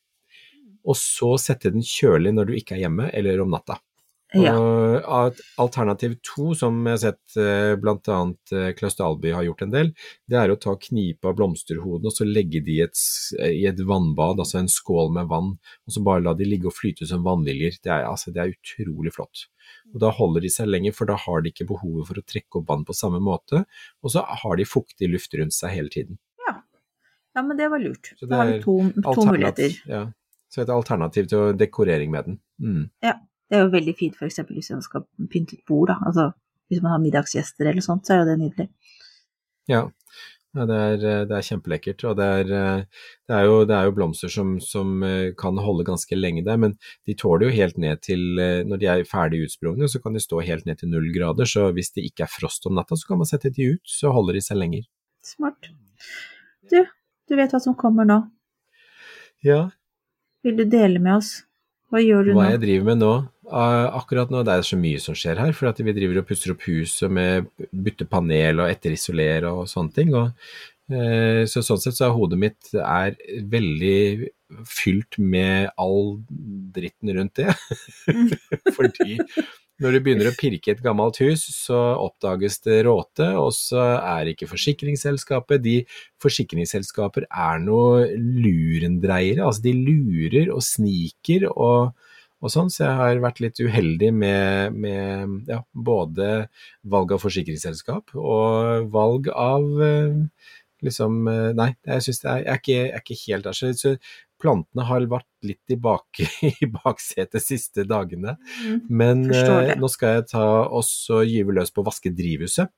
[0.87, 3.81] Og så sette den kjølig når du ikke er hjemme, eller om natta.
[4.37, 4.53] Ja.
[4.55, 7.38] Og alternativ to, som jeg har sett
[7.83, 8.19] bl.a.
[8.79, 9.93] Klaus Dalby har gjort en del,
[10.31, 13.01] det er å ta knipe av blomsterhodene og så legge de i et,
[13.43, 16.77] i et vannbad, altså en skål med vann, og så bare la de ligge og
[16.77, 17.81] flyte som vannliljer.
[17.83, 19.49] Det altså, det er utrolig flott.
[19.95, 22.61] Og da holder de seg lenger, for da har de ikke behovet for å trekke
[22.61, 23.64] opp vann på samme måte,
[24.03, 26.21] og så har de fuktig luft rundt seg hele tiden.
[27.35, 28.12] ja, men det var lurt.
[28.16, 29.77] Så det Da har vi to, to muligheter.
[29.90, 30.07] Ja.
[30.51, 32.40] Så et alternativ til dekorering med den.
[32.59, 32.87] Mm.
[33.51, 35.99] Det er jo veldig fint eksempel hvis man skal pynte et bord, da.
[36.07, 36.31] Altså
[36.71, 38.69] hvis man har middagsgjester eller sånt, så er jo det nydelig.
[39.71, 39.89] Ja.
[40.51, 42.03] Ja, det, er, eh, det er kjempelekkert.
[42.11, 45.59] Og det er, eh, det er, jo, det er jo, blomster som, som, eh, kan
[45.62, 46.74] holde ganske lenge der, men
[47.07, 48.22] de tåler jo helt ned til
[48.66, 51.47] Når de er ferdig utsprungne, så kan de stå helt ned til null grader.
[51.47, 54.11] Så hvis det ikke er frost om natta, så kan man sette de ut, så
[54.14, 54.87] holder de seg lenger.
[55.22, 55.70] Smart.
[56.70, 56.83] Du,
[57.31, 58.22] du vet hva som kommer nå.
[59.47, 59.68] Ja.
[60.43, 61.35] Vil du dele med oss?
[61.91, 62.41] Hva gjør du nå?
[62.41, 63.14] Hva jeg driver med nå?
[63.51, 66.55] Akkurat nå det er så mye som skjer her, for at vi driver og pusser
[66.55, 70.12] opp huset med byttepanel og etterisolere og sånne ting.
[70.14, 70.30] Og,
[70.92, 73.16] eh, så sånn sett så er hodet mitt er
[73.55, 74.30] veldig
[74.66, 76.20] fylt med all
[76.74, 77.55] dritten rundt det.
[78.76, 79.18] Fordi
[79.80, 83.80] når du begynner å pirke i et gammelt hus, så oppdages det råte, og så
[83.96, 85.76] er ikke forsikringsselskapet De
[86.20, 91.96] forsikringsselskaper er noe lurendreiere, altså de lurer og sniker og
[92.41, 96.30] og sånn, så jeg har vært litt uheldig med, med ja, både
[96.88, 100.16] valg av forsikringsselskap og valg av eh,
[100.84, 103.59] liksom eh, Nei, jeg syns jeg, jeg, er ikke, jeg er ikke helt der.
[103.59, 103.95] Så, så
[104.41, 108.36] plantene har vært litt i, bak, i baksetet siste dagene.
[108.64, 112.72] Mm, Men eh, nå skal jeg ta også gyve løs på å vaske drivhuset.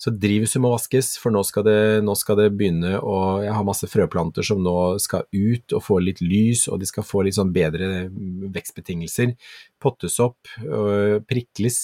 [0.00, 3.66] Så drivhuset må vaskes, for nå skal, det, nå skal det begynne å Jeg har
[3.66, 7.38] masse frøplanter som nå skal ut og få litt lys, og de skal få litt
[7.38, 8.08] sånn bedre
[8.54, 9.36] vekstbetingelser.
[9.80, 11.78] Pottes opp, øh, prikles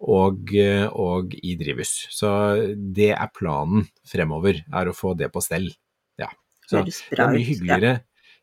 [0.00, 0.54] og,
[0.94, 2.06] og i drivhus.
[2.14, 2.30] Så
[2.76, 5.68] det er planen fremover, er å få det på stell.
[6.20, 6.30] Ja.
[6.70, 7.98] Så det er mye hyggeligere.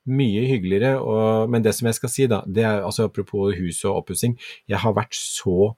[0.07, 3.81] Mye hyggeligere, og, men det som jeg skal si, da, det er altså apropos hus
[3.87, 4.37] og oppussing,
[4.69, 5.73] jeg har vært så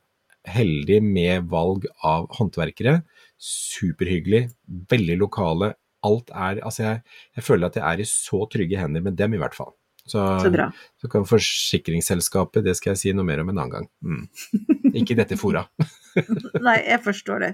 [0.50, 3.00] heldig med valg av håndverkere.
[3.40, 4.50] Superhyggelig,
[4.92, 5.74] veldig lokale.
[6.06, 7.04] Alt er Altså, jeg,
[7.36, 9.74] jeg, føler at jeg er i så trygge hender med dem, i hvert fall.
[10.10, 10.72] Så, så, bra.
[11.02, 13.90] så kan forsikringsselskapet, det skal jeg si noe mer om en annen gang.
[14.02, 14.96] Mm.
[15.04, 15.68] Ikke dette fora.
[16.66, 17.50] Nei, jeg forstår det.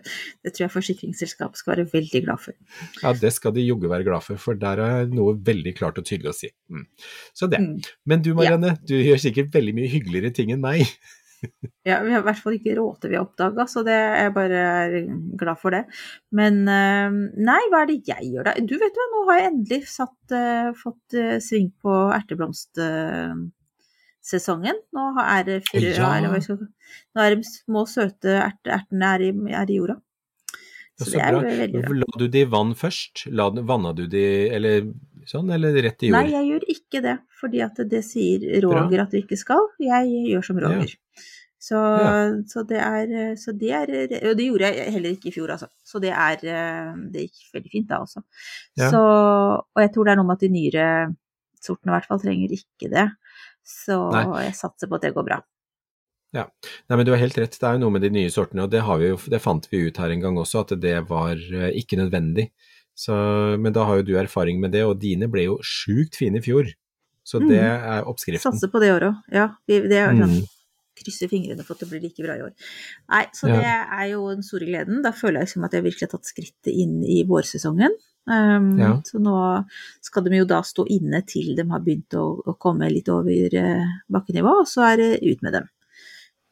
[0.45, 2.55] Det tror jeg forsikringsselskapet skal være veldig glad for.
[3.01, 6.07] Ja, det skal de jogge være glad for, for der er noe veldig klart og
[6.07, 6.53] tydelig å si.
[6.71, 6.87] Mm.
[7.35, 7.59] Så det.
[7.59, 7.91] Mm.
[8.07, 8.81] Men du Marianne, ja.
[8.87, 10.87] du gjør sikkert veldig mye hyggeligere ting enn meg.
[11.85, 14.59] Ja, vi har i hvert fall ikke råte vi har oppdaga, så det, jeg bare
[14.85, 14.95] er
[15.37, 15.83] glad for det.
[16.35, 17.11] Men eh,
[17.45, 18.51] nei, hva er det jeg gjør da?
[18.57, 24.77] Du vet hva, nå har jeg endelig satt, uh, fått uh, sving på erteblomstsesongen.
[24.97, 26.09] Nå er det frø, ja.
[26.17, 26.37] eller, nå
[27.21, 29.29] er det små, søte erte, ertene er i,
[29.61, 29.97] er i jorda.
[30.95, 31.41] Så, så det er bra.
[31.59, 31.93] veldig bra.
[32.01, 33.25] La du de i vann først?
[33.35, 34.93] La, vanna du de, eller
[35.27, 36.17] sånn, eller rett i jord?
[36.17, 39.03] Nei, jeg gjør ikke det, fordi at det sier Roger bra.
[39.03, 39.63] at du ikke skal.
[39.83, 40.89] Jeg gjør som Roger.
[40.89, 40.95] Ja.
[41.65, 42.09] Så, ja.
[42.45, 43.11] så, det er,
[43.41, 43.91] så, det er,
[44.29, 45.69] Og det gjorde jeg heller ikke i fjor, altså.
[45.81, 48.21] Så det er Det gikk veldig fint da også.
[48.77, 48.91] Ja.
[48.93, 50.85] Så, og jeg tror det er noe med at de nyere
[51.65, 53.07] sortene i hvert fall trenger ikke det.
[53.65, 54.27] Så Nei.
[54.45, 55.41] jeg satser på at det går bra.
[56.35, 56.43] Ja,
[56.91, 57.55] Nei, men du har helt rett.
[57.57, 60.01] Det er jo noe med de nye sortene, og det, jo, det, fant vi ut
[60.01, 62.49] her en gang også, at det var eh, ikke nødvendig.
[62.95, 63.15] Så,
[63.59, 66.45] men da har jo du erfaring med det, og dine ble jo sjukt fine i
[66.45, 66.69] fjor.
[67.25, 67.87] Så det mm.
[67.95, 68.53] er oppskriften.
[68.53, 69.47] Satser på det året òg, ja.
[69.65, 70.35] Det sånn.
[70.35, 70.43] Mm
[70.97, 72.71] krysser fingrene for at det blir like bra i år.
[73.11, 73.59] Nei, så ja.
[73.59, 75.03] det er jo den store gleden.
[75.05, 77.97] Da føler jeg som at jeg virkelig har tatt skrittet inn i vårsesongen.
[78.25, 78.95] Um, ja.
[79.05, 79.37] Så nå
[80.01, 83.53] skal de jo da stå inne til de har begynt å, å komme litt over
[83.61, 85.71] uh, bakkenivå, og så er det ut med dem.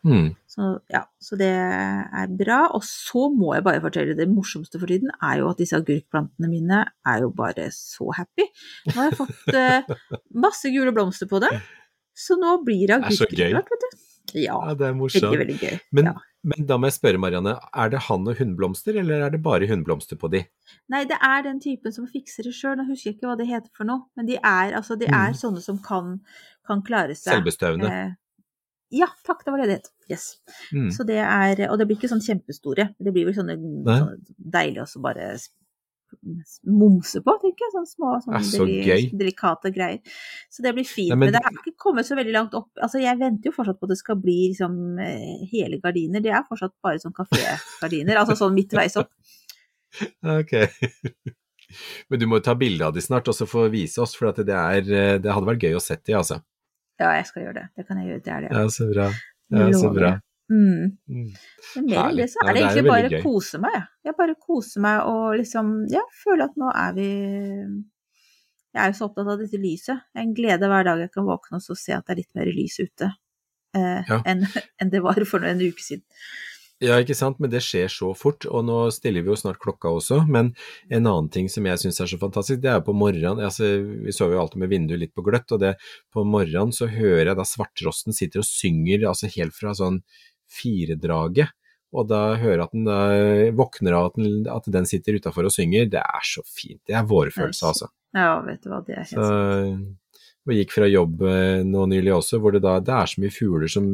[0.04, 0.34] Mm.
[0.52, 2.60] Så ja, så det er bra.
[2.76, 6.52] Og så må jeg bare fortelle det morsomste for tiden er jo at disse agurkplantene
[6.52, 8.50] mine er jo bare så happy.
[8.89, 11.58] Nå har jeg fått uh, masse gule blomster på dem.
[12.14, 13.88] Så nå blir det agurker vet du.
[14.32, 15.26] Ja, ja, det er morsomt.
[15.28, 15.80] Veldig, veldig gøy.
[15.97, 16.13] Men, ja.
[16.47, 19.67] men, da må jeg spørre, Marianne, er det han og hunnblomster, eller er det bare
[19.69, 20.45] hunnblomster på de?
[20.93, 22.78] Nei, det er den typen som fikser det sjøl.
[22.80, 25.36] Nå husker jeg ikke hva det heter for noe, men de er, altså, de er
[25.36, 25.39] mm.
[25.43, 26.17] sånne som kan,
[26.67, 27.34] kan klare seg.
[27.34, 27.91] Selvbestøvende?
[27.91, 28.13] Eh,
[29.03, 29.91] ja, takk, det var det det het.
[30.11, 30.26] Yes.
[30.71, 30.89] Mm.
[30.93, 32.91] Så det er, og det blir ikke sånn kjempestore.
[32.99, 35.34] Det blir vel sånne, sånne deilige å bare
[36.70, 37.74] momse på, tenker jeg.
[37.76, 40.18] Sånne små, sånne så deli delikate greier.
[40.53, 41.11] Så det blir fint.
[41.14, 42.72] Nei, men, men, det har ikke kommet så veldig langt opp.
[42.78, 46.24] Altså, jeg venter jo fortsatt på at det skal bli liksom eh, hele gardiner.
[46.24, 49.14] Det er fortsatt bare sånn kafégardiner, altså sånn midtveis opp.
[50.26, 50.55] Ok.
[52.09, 54.49] Men du må ta bilde av de snart, og så få vise oss, for det,
[54.49, 56.39] er, eh, det hadde vært gøy å sette de, altså.
[57.01, 57.66] Ja, jeg skal gjøre det.
[57.78, 58.24] Det kan jeg gjøre.
[58.26, 58.51] Det er det.
[58.53, 59.07] Ja, så bra.
[59.53, 60.11] Ja, så bra.
[60.54, 60.91] Mm.
[61.10, 61.32] mm.
[61.76, 63.80] Men mer enn det så er det, det egentlig bare å kose meg.
[64.06, 68.99] Jeg bare koser meg og liksom Ja, føler at nå er vi Jeg er jo
[68.99, 70.06] så opptatt av dette lyset.
[70.12, 72.22] Det er en glede hver dag jeg kan våkne og så se at det er
[72.24, 73.10] litt mer lys ute
[73.78, 74.22] eh, ja.
[74.26, 74.45] enn
[74.82, 76.08] en det var for en uke siden.
[76.84, 79.93] Ja, ikke sant, men det skjer så fort, og nå stiller vi jo snart klokka
[79.93, 80.24] også.
[80.28, 80.49] Men
[80.89, 83.39] en annen ting som jeg syns er så fantastisk, det er jo på morgenen.
[83.45, 83.70] Altså,
[84.04, 85.76] vi sover jo alltid med vinduet litt på gløtt, og det,
[86.12, 90.01] på morgenen så hører jeg da svarttrosten sitter og synger altså helt fra sånn
[90.54, 91.49] firedraget.
[91.93, 92.95] og da høre at den da
[93.54, 96.80] våkner av at den, at den sitter utafor og synger, det er så fint.
[96.89, 97.89] Det er vårfølelse, altså.
[98.18, 99.91] Ja, vet du hva, det er helt sant.
[100.47, 103.32] og gikk fra jobb eh, nå nylig også, hvor det da det er så mye
[103.32, 103.86] fugler som,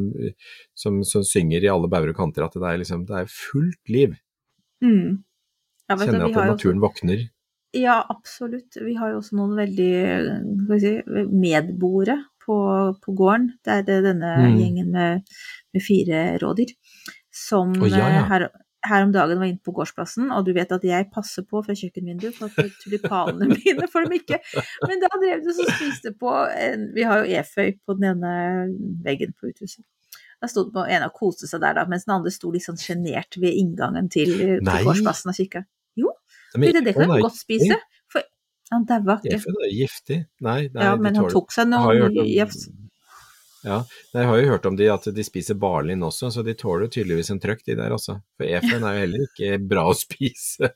[0.74, 3.92] som, som synger i alle bauger og kanter at det er liksom det er fullt
[3.92, 4.16] liv.
[4.82, 5.20] Mm.
[5.90, 7.28] Ja, Kjenner vi at har jo også- naturen våkner.
[7.76, 8.74] Ja, absolutt.
[8.82, 9.92] Vi har jo også noen veldig
[10.72, 10.90] vi si,
[11.30, 12.56] medboere på,
[13.04, 13.50] på gården.
[13.62, 14.56] Det er det denne Mm.
[14.58, 15.22] gjengen med,
[15.74, 16.74] med fire rådyr
[17.34, 18.08] som oh, ja, ja.
[18.22, 18.46] eh, her,
[18.88, 21.76] her om dagen var inne på gårdsplassen, og du vet at jeg passer på fra
[21.78, 24.40] kjøkkenvinduet for at tulipanene mine får dem ikke.
[24.88, 28.34] Men da drev de og spiste på en, Vi har jo eføy på den ene
[29.06, 29.84] veggen på uthuset.
[30.40, 32.80] Da sto det ene og koste seg der, da, mens den andre sto litt sånn
[32.80, 35.66] sjenert ved inngangen til, til gårdsplassen og kikka.
[36.56, 37.76] Men, Det, det kan du godt spise.
[38.10, 38.24] For
[38.72, 39.36] han daua ikke.
[39.36, 40.20] Efeu er giftig.
[40.42, 41.70] Nei, nei Ja, men han tok seg
[42.26, 42.48] Jeg
[43.64, 43.82] Ja,
[44.14, 47.32] jeg har jo hørt om de at de spiser barlin også, så de tåler tydeligvis
[47.34, 48.16] en trøkk, de der også.
[48.40, 50.72] For efen er jo heller ikke bra å spise.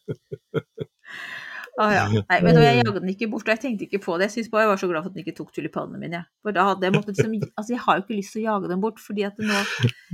[1.74, 2.04] Å ja.
[2.06, 4.28] Nei, men jeg jagde den ikke bort, og jeg tenkte ikke på det.
[4.28, 6.20] Jeg synes bare jeg var så glad for at den ikke tok tulipanene mine.
[6.44, 8.70] For da hadde jeg måttet liksom Altså, jeg har jo ikke lyst til å jage
[8.70, 9.58] dem bort, fordi at det nå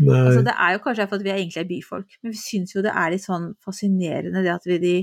[0.06, 0.22] Nei.
[0.22, 2.74] Altså, det er jo kanskje for at vi er egentlig er byfolk, men vi syns
[2.76, 4.96] jo det er litt sånn fascinerende det at vi de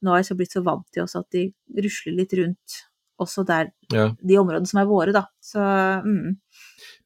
[0.00, 1.50] nå har så blitt så vant til oss at de
[1.84, 2.80] rusler litt rundt
[3.20, 4.14] også der Ja.
[4.16, 5.26] de områdene som er våre, da.
[5.44, 6.36] Så mm.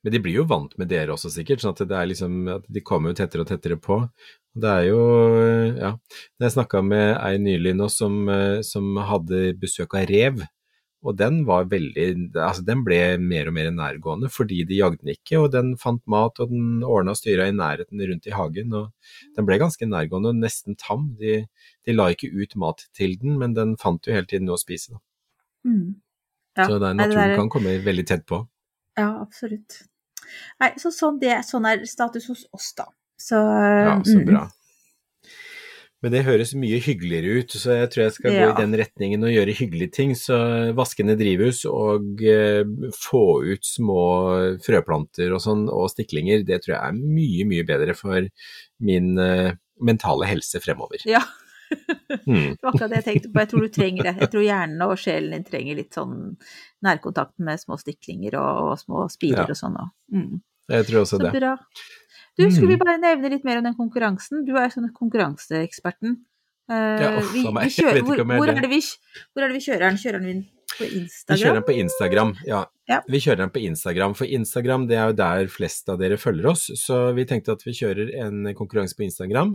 [0.05, 2.65] Men de blir jo vant med dere også sikkert, sånn at det er liksom at
[2.69, 4.03] de kommer jo tettere og tettere på.
[4.55, 4.99] Det er jo,
[5.81, 5.95] ja.
[6.45, 10.45] Jeg snakka med ei nylig nå som, eh, som hadde besøk av rev,
[11.05, 15.13] og den var veldig Altså den ble mer og mer nærgående fordi de jagde den
[15.13, 18.73] ikke, og den fant mat og den ordna og styra i nærheten rundt i hagen,
[18.73, 18.93] og
[19.37, 21.11] den ble ganske nærgående og nesten tam.
[21.21, 21.43] De,
[21.85, 24.63] de la ikke ut mat til den, men den fant jo hele tiden noe å
[24.65, 24.93] spise.
[24.97, 25.03] Da.
[25.69, 25.95] Mm.
[26.57, 28.47] Ja, Så er, det naturen der- kan komme veldig tett på.
[28.97, 29.83] Ja, absolutt.
[30.63, 32.91] Nei, så sånn, det, sånn er status hos oss, da.
[33.21, 34.45] Så, Ja, så mm, bra.
[36.05, 39.25] Men det høres mye hyggeligere ut, så jeg tror jeg skal gå i den retningen
[39.25, 40.11] og gjøre hyggelige ting.
[40.19, 40.37] Så
[40.77, 42.61] vaske ned drivhus og eh,
[42.99, 44.03] få ut små
[44.67, 48.29] frøplanter og sånn, og stiklinger, det tror jeg er mye, mye bedre for
[48.85, 51.01] min eh, mentale helse fremover.
[51.09, 51.23] Ja,
[52.25, 52.55] Mm.
[52.55, 53.41] det var akkurat det jeg tenkte på.
[53.43, 54.13] Jeg tror du trenger det.
[54.23, 56.15] Jeg tror hjernen og sjelen din trenger litt sånn
[56.85, 59.51] nærkontakt med små stiklinger og, og små spirer Ja.
[59.51, 59.77] og sånn.
[60.15, 60.41] Mm.
[60.71, 61.33] Jeg tror også Så det.
[61.41, 61.57] bra.
[62.39, 62.85] Du, skulle vi Mm.
[62.85, 64.45] bare nevne litt mer om den konkurransen?
[64.47, 66.17] Du er sånn konkurranseeksperten.
[66.71, 67.69] Uh, Ja, uff, a meg.
[67.77, 68.81] Jeg vet ikke om jeg hvor, er det vi,
[69.35, 69.97] hvor er det vi kjører den?
[70.01, 70.47] Kjører den
[70.83, 71.35] inn Instagram?
[71.35, 72.63] Vi kjører den på Instagram, ja.
[72.85, 72.99] Ja.
[73.09, 76.51] Vi kjører den på Instagram, for Instagram det er jo der flest av dere følger
[76.51, 79.55] oss, så vi tenkte at vi kjører en konkurranse på Instagram,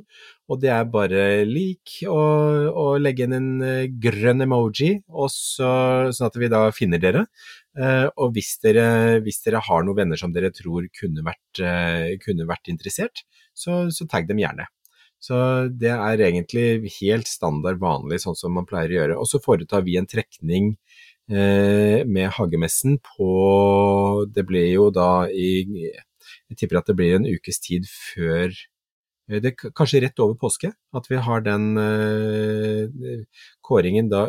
[0.50, 4.96] og det er bare lik og, og legge inn en eh, grønn emoji,
[5.30, 5.70] så,
[6.10, 7.28] sånn at vi da finner dere.
[7.78, 12.18] Eh, og hvis dere, hvis dere har noen venner som dere tror kunne vært, eh,
[12.24, 14.66] kunne vært interessert, så, så tagg dem gjerne.
[15.20, 15.36] Så
[15.76, 19.18] det er egentlig helt standard vanlig, sånn som man pleier å gjøre.
[19.20, 20.78] Og så foretar vi en trekning
[21.30, 25.66] med hagemessen på Det blir jo da i
[26.50, 28.50] Jeg tipper at det blir en ukes tid før
[29.30, 33.26] eh, det, Kanskje rett over påske, at vi har den eh,
[33.62, 34.28] kåringen da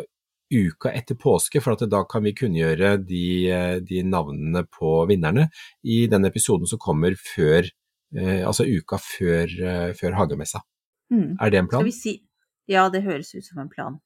[0.51, 5.47] uka etter påske, for at da kan vi kunngjøre de, eh, de navnene på vinnerne
[5.83, 10.61] i den episoden som kommer før eh, Altså uka før, eh, før hagemessa.
[11.11, 11.37] Mm.
[11.39, 11.85] Er det en Skal plan?
[11.87, 12.17] vi si
[12.67, 13.99] Ja, det høres ut som en plan.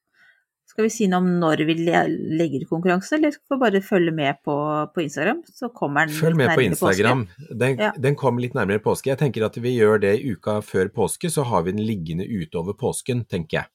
[0.76, 4.42] Skal vi si noe om når vi legger konkurransen, eller skal vi bare følge med
[4.44, 4.56] på,
[4.92, 5.38] på Instagram?
[5.48, 6.66] Så kommer den Følg med på påske.
[6.68, 7.22] Instagram.
[7.62, 7.94] Den, Ja.
[7.96, 9.08] den kommer litt nærmere påske.
[9.14, 12.76] Jeg tenker at vi gjør det uka før påske, så har vi den liggende utover
[12.76, 13.72] påsken, tenker jeg.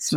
[0.00, 0.16] Så,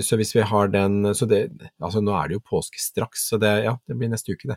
[0.00, 1.42] så hvis vi har den så det,
[1.76, 4.56] Altså nå er det jo påske straks, så det, ja, det blir neste uke, det.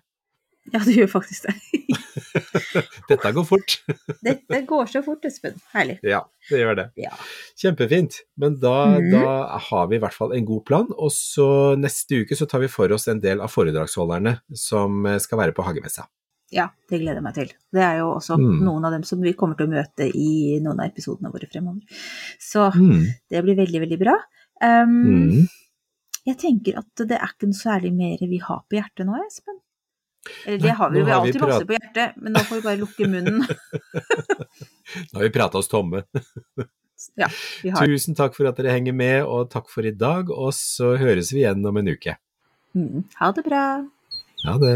[0.71, 1.57] Ja, det gjør faktisk det.
[3.11, 3.77] Dette går fort.
[4.27, 5.57] Dette går så fort, Espen.
[5.73, 5.99] Herlig.
[6.03, 6.85] ja, det gjør det.
[6.99, 7.11] Ja.
[7.61, 8.21] Kjempefint.
[8.41, 9.09] Men da, mm.
[9.13, 9.35] da
[9.69, 11.47] har vi i hvert fall en god plan, og så
[11.79, 15.55] neste uke så tar vi for oss en del av foredragsholderne som eh, skal være
[15.57, 16.07] på hagemessa.
[16.51, 17.51] ja, det gleder jeg meg til.
[17.71, 18.57] Det er jo også Mm.
[18.67, 21.81] noen av dem som vi kommer til å møte i noen av episodene våre fremover.
[22.43, 23.05] Så Mm.
[23.31, 24.17] det blir veldig, veldig bra.
[24.61, 25.47] Um.
[26.27, 29.57] Jeg tenker at det er ikke noe særlig mer vi har på hjertet nå, Espen.
[30.45, 32.65] Eller det har vi jo, vi har alltid masse på hjertet, men nå får vi
[32.67, 33.41] bare lukke munnen.
[35.11, 36.03] Nå har vi prata oss tomme.
[37.17, 37.25] Ja,
[37.63, 40.29] vi har Tusen takk for at dere henger med, og takk for i dag.
[40.29, 42.13] Og så høres vi igjen om en uke.
[42.77, 43.07] mm.
[43.17, 43.63] Ha det bra.
[44.45, 44.75] Ha det.